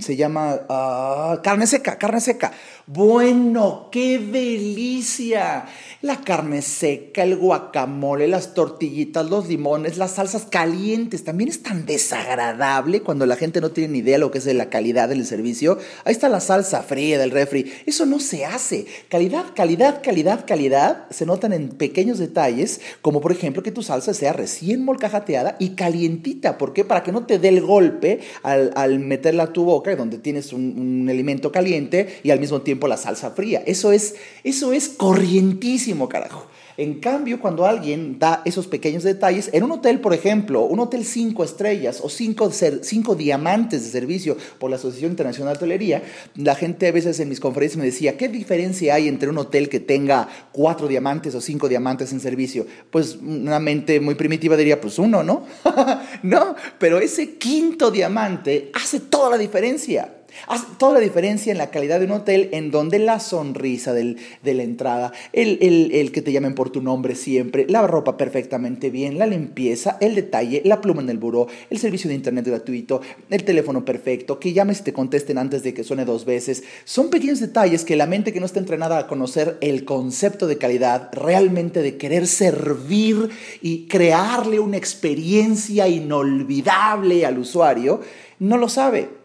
se 0.00 0.16
llama 0.16 0.60
ah, 0.68 1.40
carne 1.42 1.66
seca, 1.66 1.96
carne 1.98 2.20
seca. 2.20 2.52
Bueno, 2.86 3.88
qué 3.92 4.18
delicia. 4.18 5.66
La 6.00 6.22
carne 6.22 6.62
seca, 6.62 7.22
el 7.22 7.36
guacamole, 7.36 8.28
las 8.28 8.54
tortillitas, 8.54 9.28
los 9.28 9.46
limones, 9.48 9.98
las 9.98 10.12
salsas 10.12 10.46
calientes. 10.46 11.24
También 11.24 11.50
es 11.50 11.62
tan 11.62 11.84
desagradable 11.84 13.02
cuando 13.02 13.26
la 13.26 13.36
gente 13.36 13.60
no 13.60 13.72
tiene 13.72 13.92
ni 13.92 13.98
idea 13.98 14.16
lo 14.16 14.30
que 14.30 14.38
es 14.38 14.44
de 14.44 14.54
la 14.54 14.70
calidad 14.70 15.10
del 15.10 15.26
servicio. 15.26 15.78
Ahí 16.04 16.12
está 16.12 16.30
la 16.30 16.40
salsa 16.40 16.82
fría 16.82 17.18
del 17.18 17.30
refri. 17.30 17.70
Eso 17.84 18.06
no 18.06 18.20
se 18.20 18.46
hace. 18.46 18.86
Calidad, 19.10 19.46
calidad, 19.54 20.00
calidad, 20.02 20.46
calidad 20.46 21.06
se 21.10 21.26
notan 21.26 21.52
en 21.52 21.68
pequeños 21.68 22.18
detalles, 22.18 22.80
como 23.02 23.20
por 23.20 23.32
ejemplo 23.32 23.62
que 23.62 23.70
tu 23.70 23.82
salsa 23.82 24.14
sea 24.14 24.32
recién 24.32 24.84
molcajateada 24.84 25.56
y 25.58 25.70
calientita. 25.70 26.56
¿Por 26.56 26.72
qué? 26.72 26.84
Que 27.02 27.12
no 27.12 27.26
te 27.26 27.38
dé 27.38 27.48
el 27.48 27.60
golpe 27.60 28.20
al, 28.42 28.98
meterla 28.98 29.44
a 29.44 29.52
tu 29.52 29.64
boca, 29.64 29.94
donde 29.96 30.18
tienes 30.18 30.52
un, 30.52 30.78
un 30.78 31.08
alimento 31.08 31.52
caliente 31.52 32.20
y 32.22 32.30
al 32.30 32.40
mismo 32.40 32.62
tiempo 32.62 32.88
la 32.88 32.96
salsa 32.96 33.30
fría. 33.30 33.62
Eso 33.66 33.92
es, 33.92 34.16
eso 34.44 34.72
es 34.72 34.88
corrientísimo, 34.88 36.08
carajo. 36.08 36.46
En 36.78 37.00
cambio, 37.00 37.40
cuando 37.40 37.66
alguien 37.66 38.20
da 38.20 38.40
esos 38.44 38.68
pequeños 38.68 39.02
detalles, 39.02 39.50
en 39.52 39.64
un 39.64 39.72
hotel, 39.72 39.98
por 39.98 40.14
ejemplo, 40.14 40.62
un 40.62 40.78
hotel 40.78 41.04
cinco 41.04 41.42
estrellas 41.42 41.98
o 42.00 42.08
cinco, 42.08 42.52
cinco 42.52 43.16
diamantes 43.16 43.82
de 43.82 43.90
servicio 43.90 44.36
por 44.60 44.70
la 44.70 44.76
Asociación 44.76 45.10
Internacional 45.10 45.54
de 45.54 45.58
Hotelería, 45.58 46.02
la 46.36 46.54
gente 46.54 46.86
a 46.86 46.92
veces 46.92 47.18
en 47.18 47.30
mis 47.30 47.40
conferencias 47.40 47.78
me 47.78 47.84
decía, 47.84 48.16
¿qué 48.16 48.28
diferencia 48.28 48.94
hay 48.94 49.08
entre 49.08 49.28
un 49.28 49.38
hotel 49.38 49.68
que 49.68 49.80
tenga 49.80 50.28
cuatro 50.52 50.86
diamantes 50.86 51.34
o 51.34 51.40
cinco 51.40 51.68
diamantes 51.68 52.12
en 52.12 52.20
servicio? 52.20 52.64
Pues 52.92 53.16
una 53.16 53.58
mente 53.58 53.98
muy 53.98 54.14
primitiva 54.14 54.56
diría, 54.56 54.80
pues 54.80 55.00
uno, 55.00 55.24
¿no? 55.24 55.46
no, 56.22 56.54
pero 56.78 57.00
ese 57.00 57.38
quinto 57.38 57.90
diamante 57.90 58.70
hace 58.72 59.00
toda 59.00 59.30
la 59.30 59.38
diferencia. 59.38 60.17
Hace 60.46 60.66
toda 60.78 60.94
la 60.94 61.00
diferencia 61.00 61.50
en 61.50 61.58
la 61.58 61.70
calidad 61.70 61.98
de 61.98 62.06
un 62.06 62.12
hotel 62.12 62.48
en 62.52 62.70
donde 62.70 62.98
la 62.98 63.20
sonrisa 63.20 63.92
de 63.92 64.16
la 64.42 64.62
entrada, 64.62 65.12
el, 65.32 66.10
que 66.12 66.22
te 66.22 66.32
llamen 66.32 66.54
por 66.54 66.70
tu 66.70 66.80
nombre 66.80 67.14
siempre, 67.14 67.66
la 67.68 67.86
ropa 67.86 68.16
perfectamente 68.16 68.90
bien, 68.90 69.18
la 69.18 69.26
limpieza, 69.26 69.96
el 70.00 70.14
detalle, 70.14 70.62
la 70.64 70.80
pluma 70.80 71.02
en 71.02 71.10
el 71.10 71.18
buró, 71.18 71.48
el 71.70 71.78
servicio 71.78 72.08
de 72.08 72.14
internet 72.14 72.46
gratuito, 72.46 73.00
el 73.30 73.44
teléfono 73.44 73.84
perfecto, 73.84 74.38
que 74.38 74.52
llames 74.52 74.80
y 74.80 74.84
te 74.84 74.92
contesten 74.92 75.38
antes 75.38 75.62
de 75.62 75.74
que 75.74 75.84
suene 75.84 76.04
dos 76.04 76.24
veces. 76.24 76.62
Son 76.84 77.10
pequeños 77.10 77.40
detalles 77.40 77.84
que 77.84 77.96
la 77.96 78.06
mente 78.06 78.32
que 78.32 78.40
no 78.40 78.46
está 78.46 78.60
entrenada 78.60 78.98
a 78.98 79.06
conocer 79.06 79.58
el 79.60 79.84
concepto 79.84 80.46
de 80.46 80.58
calidad, 80.58 81.10
realmente 81.12 81.82
de 81.82 81.96
querer 81.96 82.26
servir 82.26 83.30
y 83.60 83.86
crearle 83.86 84.60
una 84.60 84.76
experiencia 84.76 85.88
inolvidable 85.88 87.26
al 87.26 87.38
usuario, 87.38 88.00
no 88.38 88.56
lo 88.56 88.68
sabe. 88.68 89.17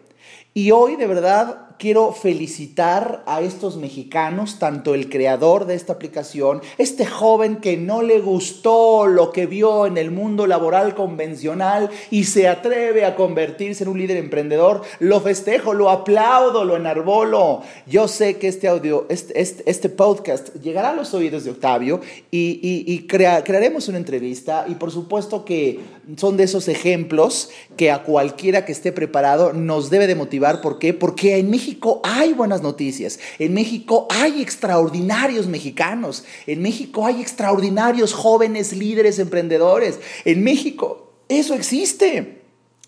Y 0.54 0.70
hoy 0.70 0.94
de 0.94 1.08
verdad 1.08 1.63
quiero 1.78 2.12
felicitar 2.12 3.22
a 3.26 3.40
estos 3.40 3.76
mexicanos, 3.76 4.58
tanto 4.58 4.94
el 4.94 5.08
creador 5.08 5.66
de 5.66 5.74
esta 5.74 5.94
aplicación, 5.94 6.62
este 6.78 7.06
joven 7.06 7.56
que 7.56 7.76
no 7.76 8.02
le 8.02 8.20
gustó 8.20 9.06
lo 9.06 9.32
que 9.32 9.46
vio 9.46 9.86
en 9.86 9.98
el 9.98 10.10
mundo 10.10 10.46
laboral 10.46 10.94
convencional 10.94 11.90
y 12.10 12.24
se 12.24 12.48
atreve 12.48 13.04
a 13.04 13.16
convertirse 13.16 13.84
en 13.84 13.90
un 13.90 13.98
líder 13.98 14.16
emprendedor, 14.16 14.82
lo 14.98 15.20
festejo, 15.20 15.74
lo 15.74 15.90
aplaudo, 15.90 16.64
lo 16.64 16.76
enarbolo. 16.76 17.62
Yo 17.86 18.08
sé 18.08 18.38
que 18.38 18.48
este 18.48 18.68
audio, 18.68 19.06
este, 19.08 19.40
este, 19.40 19.68
este 19.70 19.88
podcast 19.88 20.54
llegará 20.62 20.90
a 20.90 20.94
los 20.94 21.12
oídos 21.14 21.44
de 21.44 21.50
Octavio 21.50 22.00
y, 22.30 23.06
crearemos 23.06 23.88
una 23.88 23.98
entrevista 23.98 24.64
y 24.68 24.76
por 24.76 24.90
supuesto 24.90 25.44
que 25.44 25.80
son 26.16 26.36
de 26.36 26.44
esos 26.44 26.68
ejemplos 26.68 27.50
que 27.76 27.90
a 27.90 28.02
cualquiera 28.02 28.64
que 28.64 28.72
esté 28.72 28.92
preparado 28.92 29.52
nos 29.52 29.90
debe 29.90 30.06
de 30.06 30.14
motivar. 30.14 30.60
¿Por 30.60 30.78
qué? 30.78 30.94
Porque 30.94 31.38
en 31.38 31.50
México 31.50 31.63
México 31.64 32.02
hay 32.04 32.34
buenas 32.34 32.60
noticias, 32.60 33.18
en 33.38 33.54
México 33.54 34.06
hay 34.10 34.42
extraordinarios 34.42 35.46
mexicanos, 35.46 36.24
en 36.46 36.60
México 36.60 37.06
hay 37.06 37.22
extraordinarios 37.22 38.12
jóvenes 38.12 38.74
líderes 38.74 39.18
emprendedores, 39.18 39.98
en 40.26 40.44
México 40.44 41.10
eso 41.26 41.54
existe. 41.54 42.43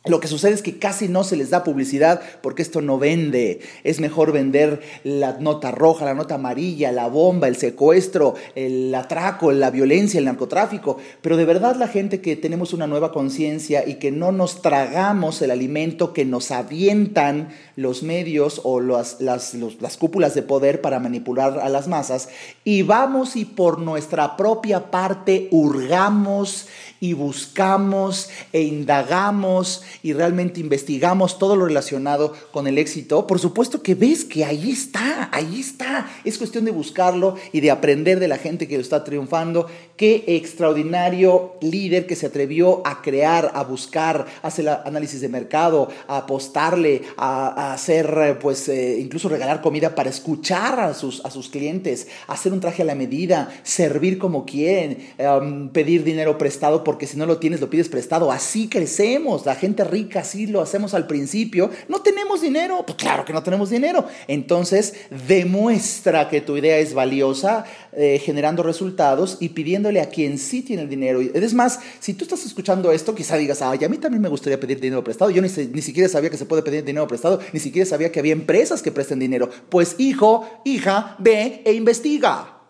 Lo 0.08 0.20
que 0.20 0.28
sucede 0.28 0.52
es 0.52 0.62
que 0.62 0.78
casi 0.78 1.08
no 1.08 1.24
se 1.24 1.36
les 1.36 1.50
da 1.50 1.64
publicidad 1.64 2.20
porque 2.42 2.62
esto 2.62 2.80
no 2.80 2.98
vende. 2.98 3.60
Es 3.84 4.00
mejor 4.00 4.32
vender 4.32 4.80
la 5.04 5.36
nota 5.38 5.70
roja, 5.70 6.04
la 6.04 6.14
nota 6.14 6.36
amarilla, 6.36 6.92
la 6.92 7.08
bomba, 7.08 7.48
el 7.48 7.56
secuestro, 7.56 8.34
el 8.54 8.94
atraco, 8.94 9.52
la 9.52 9.70
violencia, 9.70 10.18
el 10.18 10.26
narcotráfico. 10.26 10.98
Pero 11.22 11.36
de 11.36 11.44
verdad 11.44 11.76
la 11.76 11.88
gente 11.88 12.20
que 12.20 12.36
tenemos 12.36 12.72
una 12.72 12.86
nueva 12.86 13.12
conciencia 13.12 13.86
y 13.86 13.94
que 13.94 14.10
no 14.10 14.32
nos 14.32 14.62
tragamos 14.62 15.42
el 15.42 15.50
alimento 15.50 16.12
que 16.12 16.24
nos 16.24 16.50
avientan 16.50 17.48
los 17.76 18.02
medios 18.02 18.60
o 18.64 18.80
las, 18.80 19.20
las, 19.20 19.54
las 19.54 19.96
cúpulas 19.96 20.34
de 20.34 20.42
poder 20.42 20.80
para 20.80 21.00
manipular 21.00 21.58
a 21.58 21.68
las 21.68 21.88
masas 21.88 22.28
y 22.64 22.82
vamos 22.82 23.36
y 23.36 23.44
por 23.44 23.78
nuestra 23.78 24.36
propia 24.36 24.90
parte 24.90 25.48
hurgamos 25.50 26.66
y 27.00 27.12
buscamos 27.12 28.30
e 28.52 28.62
indagamos 28.62 29.82
y 30.02 30.12
realmente 30.12 30.60
investigamos 30.60 31.38
todo 31.38 31.56
lo 31.56 31.66
relacionado 31.66 32.32
con 32.52 32.66
el 32.66 32.78
éxito, 32.78 33.26
por 33.26 33.38
supuesto 33.38 33.82
que 33.82 33.94
ves 33.94 34.24
que 34.24 34.44
ahí 34.44 34.70
está, 34.70 35.28
ahí 35.32 35.60
está. 35.60 36.08
Es 36.24 36.38
cuestión 36.38 36.64
de 36.64 36.70
buscarlo 36.70 37.36
y 37.52 37.60
de 37.60 37.70
aprender 37.70 38.20
de 38.20 38.28
la 38.28 38.38
gente 38.38 38.68
que 38.68 38.76
lo 38.76 38.82
está 38.82 39.04
triunfando. 39.04 39.66
Qué 39.96 40.24
extraordinario 40.26 41.54
líder 41.60 42.06
que 42.06 42.16
se 42.16 42.26
atrevió 42.26 42.86
a 42.86 43.02
crear, 43.02 43.52
a 43.54 43.64
buscar, 43.64 44.26
a 44.42 44.46
hacer 44.48 44.68
análisis 44.68 45.20
de 45.20 45.28
mercado, 45.28 45.88
a 46.06 46.18
apostarle, 46.18 47.02
a, 47.16 47.72
hacer, 47.72 48.38
pues, 48.40 48.68
eh, 48.68 48.98
incluso 49.00 49.28
regalar 49.28 49.62
comida 49.62 49.94
para 49.94 50.10
escuchar 50.10 50.80
a 50.80 50.94
sus, 50.94 51.24
a 51.24 51.30
sus 51.30 51.48
clientes, 51.48 52.08
hacer 52.26 52.52
un 52.52 52.60
traje 52.60 52.82
a 52.82 52.84
la 52.84 52.94
medida, 52.94 53.50
servir 53.62 54.18
como 54.18 54.44
quieren, 54.44 54.98
em, 55.18 55.68
pedir 55.70 56.04
dinero 56.04 56.38
prestado 56.38 56.84
porque 56.84 57.06
si 57.06 57.16
no 57.16 57.26
lo 57.26 57.38
tienes 57.38 57.60
lo 57.60 57.70
pides 57.70 57.88
prestado. 57.88 58.30
Así 58.30 58.68
crecemos. 58.68 59.46
La 59.46 59.54
gente 59.54 59.75
rica, 59.84 60.20
así 60.20 60.46
lo 60.46 60.60
hacemos 60.60 60.94
al 60.94 61.06
principio. 61.06 61.70
No 61.88 62.02
tenemos 62.02 62.40
dinero. 62.40 62.84
Pues 62.86 62.96
claro 62.96 63.24
que 63.24 63.32
no 63.32 63.42
tenemos 63.42 63.70
dinero. 63.70 64.06
Entonces 64.28 64.94
demuestra 65.28 66.28
que 66.28 66.40
tu 66.40 66.56
idea 66.56 66.78
es 66.78 66.94
valiosa, 66.94 67.64
eh, 67.92 68.20
generando 68.24 68.62
resultados 68.62 69.38
y 69.40 69.50
pidiéndole 69.50 70.00
a 70.00 70.08
quien 70.08 70.38
sí 70.38 70.62
tiene 70.62 70.82
el 70.82 70.88
dinero. 70.88 71.20
Es 71.20 71.54
más, 71.54 71.80
si 72.00 72.14
tú 72.14 72.24
estás 72.24 72.44
escuchando 72.44 72.92
esto, 72.92 73.14
quizá 73.14 73.36
digas, 73.36 73.62
ay, 73.62 73.84
a 73.84 73.88
mí 73.88 73.98
también 73.98 74.22
me 74.22 74.28
gustaría 74.28 74.60
pedir 74.60 74.80
dinero 74.80 75.02
prestado. 75.04 75.30
Yo 75.30 75.42
ni, 75.42 75.48
ni 75.48 75.82
siquiera 75.82 76.08
sabía 76.08 76.30
que 76.30 76.36
se 76.36 76.46
puede 76.46 76.62
pedir 76.62 76.84
dinero 76.84 77.06
prestado, 77.06 77.40
ni 77.52 77.60
siquiera 77.60 77.88
sabía 77.88 78.12
que 78.12 78.20
había 78.20 78.32
empresas 78.32 78.82
que 78.82 78.92
presten 78.92 79.18
dinero. 79.18 79.48
Pues 79.68 79.96
hijo, 79.98 80.48
hija, 80.64 81.16
ve 81.18 81.62
e 81.64 81.72
investiga. 81.72 82.60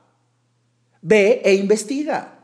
Ve 1.03 1.43
e 1.45 1.55
investiga. 1.55 2.36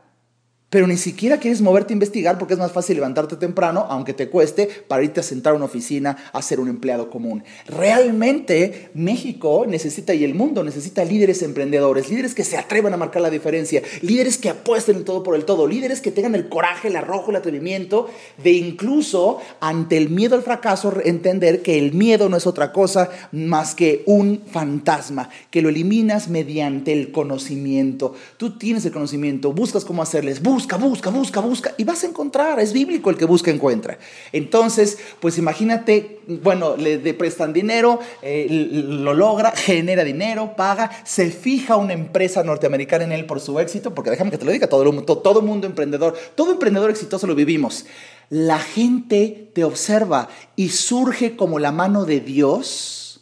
Pero 0.73 0.87
ni 0.87 0.97
siquiera 0.97 1.37
quieres 1.37 1.61
moverte 1.61 1.93
a 1.93 1.97
investigar 2.01 2.39
porque 2.39 2.55
es 2.55 2.59
más 2.59 2.71
fácil 2.71 2.95
levantarte 2.95 3.35
temprano, 3.35 3.85
aunque 3.89 4.15
te 4.15 4.27
cueste, 4.27 4.67
para 4.87 5.03
irte 5.03 5.19
a 5.19 5.23
sentar 5.23 5.53
a 5.53 5.55
una 5.55 5.65
oficina 5.65 6.17
a 6.33 6.41
ser 6.41 6.59
un 6.59 6.67
empleado 6.67 7.11
común. 7.11 7.43
Realmente 7.67 8.89
México 8.95 9.65
necesita 9.67 10.15
y 10.15 10.23
el 10.23 10.33
mundo 10.33 10.63
necesita 10.63 11.05
líderes 11.05 11.43
emprendedores, 11.43 12.09
líderes 12.09 12.33
que 12.33 12.43
se 12.43 12.57
atrevan 12.57 12.91
a 12.91 12.97
marcar 12.97 13.21
la 13.21 13.29
diferencia, 13.29 13.83
líderes 14.01 14.39
que 14.39 14.49
apuesten 14.49 14.95
el 14.95 15.03
todo 15.03 15.21
por 15.21 15.35
el 15.35 15.45
todo, 15.45 15.67
líderes 15.67 16.01
que 16.01 16.09
tengan 16.09 16.33
el 16.33 16.49
coraje, 16.49 16.87
el 16.87 16.95
arrojo, 16.95 17.29
el 17.29 17.37
atrevimiento 17.37 18.09
de 18.43 18.53
incluso 18.53 19.41
ante 19.59 19.95
el 19.97 20.09
miedo 20.09 20.35
al 20.35 20.41
fracaso 20.41 20.91
entender 21.05 21.61
que 21.61 21.77
el 21.77 21.93
miedo 21.93 22.29
no 22.29 22.37
es 22.37 22.47
otra 22.47 22.73
cosa 22.73 23.11
más 23.31 23.75
que 23.75 24.01
un 24.07 24.41
fantasma, 24.51 25.29
que 25.51 25.61
lo 25.61 25.69
eliminas 25.69 26.29
mediante 26.29 26.93
el 26.93 27.11
conocimiento. 27.11 28.15
Tú 28.37 28.57
tienes 28.57 28.83
el 28.87 28.91
conocimiento, 28.91 29.53
buscas 29.53 29.85
cómo 29.85 30.01
hacerles, 30.01 30.41
buscas 30.41 30.62
busca, 30.63 30.77
busca, 30.77 31.09
busca, 31.09 31.39
busca, 31.41 31.73
y 31.77 31.83
vas 31.83 32.03
a 32.03 32.07
encontrar. 32.07 32.59
Es 32.59 32.73
bíblico 32.73 33.09
el 33.09 33.17
que 33.17 33.25
busca, 33.25 33.51
encuentra. 33.51 33.97
Entonces, 34.31 34.97
pues 35.19 35.37
imagínate, 35.37 36.21
bueno, 36.27 36.77
le, 36.77 37.13
prestan 37.13 37.53
dinero, 37.53 37.99
eh, 38.21 38.47
lo 38.49 39.13
logra, 39.13 39.51
genera 39.51 40.03
dinero, 40.03 40.55
paga, 40.55 40.89
se 41.03 41.29
fija 41.29 41.75
una 41.75 41.93
empresa 41.93 42.43
norteamericana 42.43 43.03
en 43.03 43.11
él 43.11 43.25
por 43.25 43.39
su 43.39 43.59
éxito, 43.59 43.93
porque 43.93 44.09
déjame 44.09 44.31
que 44.31 44.37
te 44.37 44.45
lo 44.45 44.51
diga, 44.51 44.67
todo, 44.67 45.03
todo, 45.03 45.17
todo 45.19 45.41
mundo 45.41 45.67
emprendedor, 45.67 46.15
todo 46.35 46.51
emprendedor 46.51 46.89
exitoso 46.89 47.27
lo 47.27 47.35
vivimos. 47.35 47.85
La 48.29 48.59
gente 48.59 49.51
te 49.53 49.63
observa 49.63 50.29
y 50.55 50.69
surge 50.69 51.35
como 51.35 51.59
la 51.59 51.71
mano 51.71 52.05
de 52.05 52.19
Dios. 52.19 53.21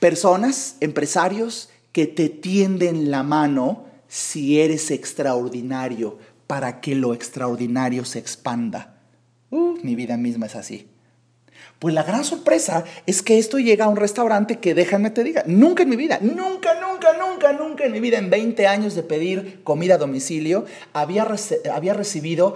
Personas, 0.00 0.76
empresarios 0.80 1.68
que 1.92 2.06
te 2.06 2.28
tienden 2.28 3.10
la 3.10 3.22
mano 3.22 3.83
si 4.14 4.60
eres 4.60 4.92
extraordinario 4.92 6.18
para 6.46 6.80
que 6.80 6.94
lo 6.94 7.14
extraordinario 7.14 8.04
se 8.04 8.20
expanda. 8.20 8.94
Uh, 9.50 9.76
mi 9.82 9.96
vida 9.96 10.16
misma 10.16 10.46
es 10.46 10.54
así. 10.54 10.86
Pues 11.80 11.94
la 11.94 12.04
gran 12.04 12.22
sorpresa 12.22 12.84
es 13.06 13.22
que 13.22 13.38
esto 13.38 13.58
llega 13.58 13.86
a 13.86 13.88
un 13.88 13.96
restaurante 13.96 14.60
que 14.60 14.72
déjame 14.72 15.10
te 15.10 15.24
diga, 15.24 15.42
nunca 15.48 15.82
en 15.82 15.88
mi 15.88 15.96
vida, 15.96 16.20
nunca, 16.22 16.80
nunca, 16.80 17.08
nunca, 17.18 17.52
nunca 17.54 17.86
en 17.86 17.90
mi 17.90 17.98
vida, 17.98 18.18
en 18.18 18.30
20 18.30 18.68
años 18.68 18.94
de 18.94 19.02
pedir 19.02 19.64
comida 19.64 19.96
a 19.96 19.98
domicilio, 19.98 20.64
había, 20.92 21.26
había 21.72 21.94
recibido 21.94 22.54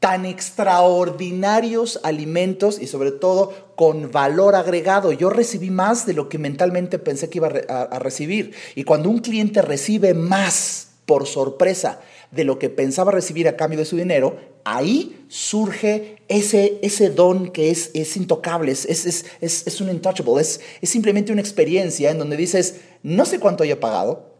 tan 0.00 0.24
extraordinarios 0.24 2.00
alimentos 2.02 2.82
y 2.82 2.88
sobre 2.88 3.12
todo 3.12 3.54
con 3.76 4.10
valor 4.10 4.56
agregado. 4.56 5.12
Yo 5.12 5.30
recibí 5.30 5.70
más 5.70 6.06
de 6.06 6.14
lo 6.14 6.28
que 6.28 6.38
mentalmente 6.38 6.98
pensé 6.98 7.30
que 7.30 7.38
iba 7.38 7.52
a 7.68 7.98
recibir. 8.00 8.52
Y 8.74 8.82
cuando 8.82 9.10
un 9.10 9.20
cliente 9.20 9.62
recibe 9.62 10.12
más 10.14 10.87
por 11.08 11.26
sorpresa 11.26 12.02
de 12.30 12.44
lo 12.44 12.58
que 12.58 12.68
pensaba 12.68 13.10
recibir 13.10 13.48
a 13.48 13.56
cambio 13.56 13.78
de 13.78 13.86
su 13.86 13.96
dinero, 13.96 14.36
ahí 14.64 15.24
surge 15.28 16.18
ese, 16.28 16.78
ese 16.82 17.08
don 17.08 17.50
que 17.50 17.70
es, 17.70 17.90
es 17.94 18.14
intocable, 18.18 18.70
es, 18.72 18.84
es, 18.84 19.24
es, 19.40 19.80
un 19.80 19.88
untouchable, 19.88 20.38
es, 20.38 20.60
es 20.82 20.90
simplemente 20.90 21.32
una 21.32 21.40
experiencia 21.40 22.10
en 22.10 22.18
donde 22.18 22.36
dices, 22.36 22.80
no 23.02 23.24
sé 23.24 23.40
cuánto 23.40 23.64
haya 23.64 23.80
pagado, 23.80 24.37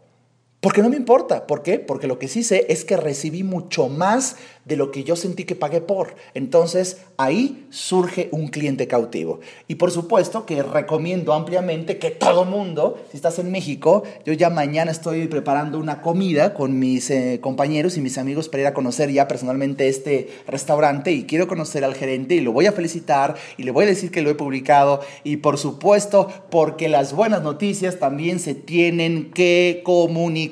porque 0.61 0.81
no 0.81 0.89
me 0.89 0.97
importa. 0.97 1.47
¿Por 1.47 1.63
qué? 1.63 1.79
Porque 1.79 2.07
lo 2.07 2.19
que 2.19 2.27
sí 2.27 2.43
sé 2.43 2.65
es 2.69 2.83
que 2.83 2.97
recibí 2.97 3.43
mucho 3.43 3.87
más 3.87 4.35
de 4.65 4.75
lo 4.75 4.91
que 4.91 5.03
yo 5.03 5.15
sentí 5.15 5.45
que 5.45 5.55
pagué 5.55 5.81
por. 5.81 6.15
Entonces 6.33 6.97
ahí 7.17 7.65
surge 7.69 8.29
un 8.31 8.49
cliente 8.49 8.87
cautivo. 8.87 9.39
Y 9.67 9.75
por 9.75 9.89
supuesto 9.89 10.45
que 10.45 10.61
recomiendo 10.61 11.33
ampliamente 11.33 11.97
que 11.97 12.11
todo 12.11 12.45
mundo, 12.45 13.01
si 13.09 13.17
estás 13.17 13.39
en 13.39 13.51
México, 13.51 14.03
yo 14.25 14.33
ya 14.33 14.49
mañana 14.49 14.91
estoy 14.91 15.27
preparando 15.27 15.79
una 15.79 16.01
comida 16.01 16.53
con 16.53 16.77
mis 16.77 17.09
eh, 17.09 17.39
compañeros 17.41 17.97
y 17.97 18.01
mis 18.01 18.17
amigos 18.17 18.49
para 18.49 18.61
ir 18.61 18.67
a 18.67 18.73
conocer 18.73 19.11
ya 19.11 19.27
personalmente 19.27 19.87
este 19.87 20.29
restaurante 20.45 21.11
y 21.11 21.23
quiero 21.23 21.47
conocer 21.47 21.83
al 21.83 21.95
gerente 21.95 22.35
y 22.35 22.41
lo 22.41 22.51
voy 22.51 22.67
a 22.67 22.73
felicitar 22.73 23.35
y 23.57 23.63
le 23.63 23.71
voy 23.71 23.85
a 23.85 23.87
decir 23.87 24.11
que 24.11 24.21
lo 24.21 24.29
he 24.29 24.35
publicado 24.35 25.01
y 25.23 25.37
por 25.37 25.57
supuesto 25.57 26.29
porque 26.51 26.89
las 26.89 27.13
buenas 27.13 27.41
noticias 27.41 27.97
también 27.97 28.39
se 28.39 28.53
tienen 28.53 29.31
que 29.31 29.81
comunicar 29.83 30.48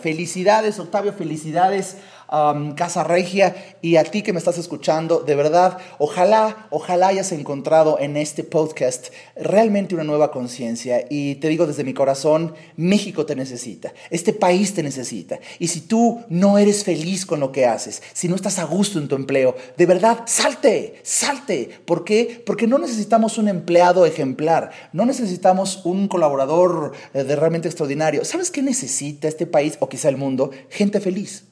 Felicidades, 0.00 0.78
Octavio, 0.78 1.12
felicidades 1.12 1.96
Casa 2.28 3.04
Regia 3.04 3.76
y 3.80 3.96
a 3.96 4.04
ti 4.04 4.22
que 4.22 4.32
me 4.32 4.38
estás 4.38 4.58
escuchando, 4.58 5.20
de 5.20 5.34
verdad, 5.34 5.78
ojalá, 5.98 6.66
ojalá 6.70 7.08
hayas 7.08 7.32
encontrado 7.32 7.98
en 7.98 8.16
este 8.18 8.44
podcast 8.44 9.06
realmente 9.34 9.94
una 9.94 10.04
nueva 10.04 10.30
conciencia. 10.30 11.06
Y 11.08 11.36
te 11.36 11.48
digo 11.48 11.66
desde 11.66 11.84
mi 11.84 11.94
corazón, 11.94 12.54
México 12.76 13.24
te 13.24 13.34
necesita, 13.34 13.94
este 14.10 14.32
país 14.32 14.74
te 14.74 14.82
necesita. 14.82 15.38
Y 15.58 15.68
si 15.68 15.80
tú 15.80 16.22
no 16.28 16.58
eres 16.58 16.84
feliz 16.84 17.24
con 17.24 17.40
lo 17.40 17.50
que 17.50 17.66
haces, 17.66 18.02
si 18.12 18.28
no 18.28 18.36
estás 18.36 18.58
a 18.58 18.64
gusto 18.64 18.98
en 18.98 19.08
tu 19.08 19.16
empleo, 19.16 19.56
de 19.76 19.86
verdad, 19.86 20.24
salte, 20.26 21.00
salte. 21.02 21.70
¿Por 21.86 22.04
qué? 22.04 22.42
Porque 22.44 22.66
no 22.66 22.78
necesitamos 22.78 23.38
un 23.38 23.48
empleado 23.48 24.04
ejemplar, 24.04 24.70
no 24.92 25.06
necesitamos 25.06 25.80
un 25.84 26.08
colaborador 26.08 26.92
eh, 27.14 27.24
de 27.24 27.36
realmente 27.36 27.68
extraordinario. 27.68 28.24
¿Sabes 28.24 28.50
qué 28.50 28.60
necesita 28.60 29.28
este 29.28 29.46
país 29.46 29.76
o 29.80 29.88
quizá 29.88 30.08
el 30.08 30.16
mundo? 30.18 30.50
Gente 30.68 31.00
feliz 31.00 31.44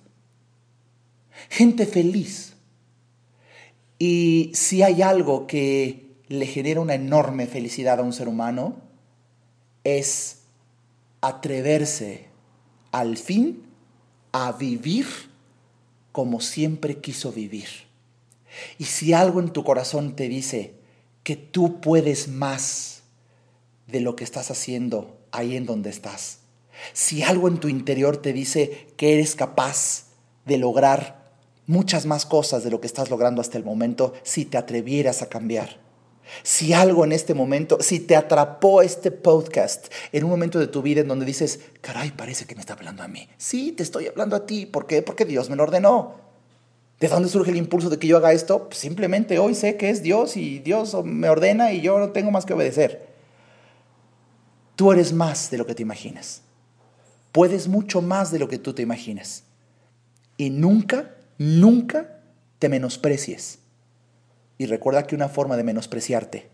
gente 1.48 1.86
feliz. 1.86 2.54
Y 3.98 4.50
si 4.54 4.82
hay 4.82 5.02
algo 5.02 5.46
que 5.46 6.06
le 6.28 6.46
genera 6.46 6.80
una 6.80 6.94
enorme 6.94 7.46
felicidad 7.46 8.00
a 8.00 8.02
un 8.02 8.12
ser 8.12 8.28
humano, 8.28 8.76
es 9.84 10.38
atreverse 11.20 12.26
al 12.92 13.16
fin 13.16 13.62
a 14.32 14.52
vivir 14.52 15.06
como 16.12 16.40
siempre 16.40 16.98
quiso 16.98 17.32
vivir. 17.32 17.68
Y 18.78 18.84
si 18.84 19.12
algo 19.12 19.40
en 19.40 19.50
tu 19.50 19.64
corazón 19.64 20.16
te 20.16 20.28
dice 20.28 20.74
que 21.22 21.36
tú 21.36 21.80
puedes 21.80 22.28
más 22.28 23.02
de 23.86 24.00
lo 24.00 24.16
que 24.16 24.24
estás 24.24 24.50
haciendo 24.50 25.18
ahí 25.30 25.56
en 25.56 25.66
donde 25.66 25.90
estás, 25.90 26.38
si 26.92 27.22
algo 27.22 27.48
en 27.48 27.58
tu 27.58 27.68
interior 27.68 28.16
te 28.16 28.32
dice 28.32 28.88
que 28.96 29.14
eres 29.14 29.34
capaz 29.34 30.06
de 30.44 30.58
lograr 30.58 31.25
muchas 31.66 32.06
más 32.06 32.26
cosas 32.26 32.64
de 32.64 32.70
lo 32.70 32.80
que 32.80 32.86
estás 32.86 33.10
logrando 33.10 33.40
hasta 33.40 33.58
el 33.58 33.64
momento 33.64 34.12
si 34.22 34.44
te 34.44 34.58
atrevieras 34.58 35.22
a 35.22 35.28
cambiar. 35.28 35.84
Si 36.42 36.72
algo 36.72 37.04
en 37.04 37.12
este 37.12 37.34
momento, 37.34 37.78
si 37.80 38.00
te 38.00 38.16
atrapó 38.16 38.82
este 38.82 39.10
podcast 39.10 39.86
en 40.12 40.24
un 40.24 40.30
momento 40.30 40.58
de 40.58 40.66
tu 40.66 40.82
vida 40.82 41.00
en 41.00 41.08
donde 41.08 41.24
dices, 41.24 41.60
caray, 41.80 42.10
parece 42.10 42.46
que 42.46 42.54
me 42.54 42.60
está 42.60 42.72
hablando 42.74 43.02
a 43.02 43.08
mí. 43.08 43.28
Sí, 43.36 43.72
te 43.72 43.82
estoy 43.82 44.06
hablando 44.06 44.34
a 44.36 44.46
ti. 44.46 44.66
¿Por 44.66 44.86
qué? 44.86 45.02
Porque 45.02 45.24
Dios 45.24 45.50
me 45.50 45.56
lo 45.56 45.62
ordenó. 45.62 46.14
¿De 46.98 47.08
dónde 47.08 47.28
surge 47.28 47.50
el 47.50 47.58
impulso 47.58 47.90
de 47.90 47.98
que 47.98 48.06
yo 48.06 48.16
haga 48.16 48.32
esto? 48.32 48.68
Pues 48.68 48.78
simplemente 48.78 49.38
hoy 49.38 49.54
sé 49.54 49.76
que 49.76 49.90
es 49.90 50.02
Dios 50.02 50.36
y 50.36 50.58
Dios 50.60 50.96
me 51.04 51.28
ordena 51.28 51.72
y 51.72 51.82
yo 51.82 51.98
no 51.98 52.10
tengo 52.10 52.30
más 52.30 52.46
que 52.46 52.54
obedecer. 52.54 53.06
Tú 54.76 54.92
eres 54.92 55.12
más 55.12 55.50
de 55.50 55.58
lo 55.58 55.66
que 55.66 55.74
te 55.74 55.82
imaginas. 55.82 56.42
Puedes 57.32 57.68
mucho 57.68 58.00
más 58.00 58.32
de 58.32 58.38
lo 58.38 58.48
que 58.48 58.58
tú 58.58 58.72
te 58.72 58.82
imaginas. 58.82 59.44
Y 60.38 60.50
nunca 60.50 61.15
Nunca 61.38 62.20
te 62.58 62.68
menosprecies. 62.68 63.60
Y 64.58 64.66
recuerda 64.66 65.06
que 65.06 65.14
una 65.14 65.28
forma 65.28 65.56
de 65.56 65.64
menospreciarte 65.64 66.48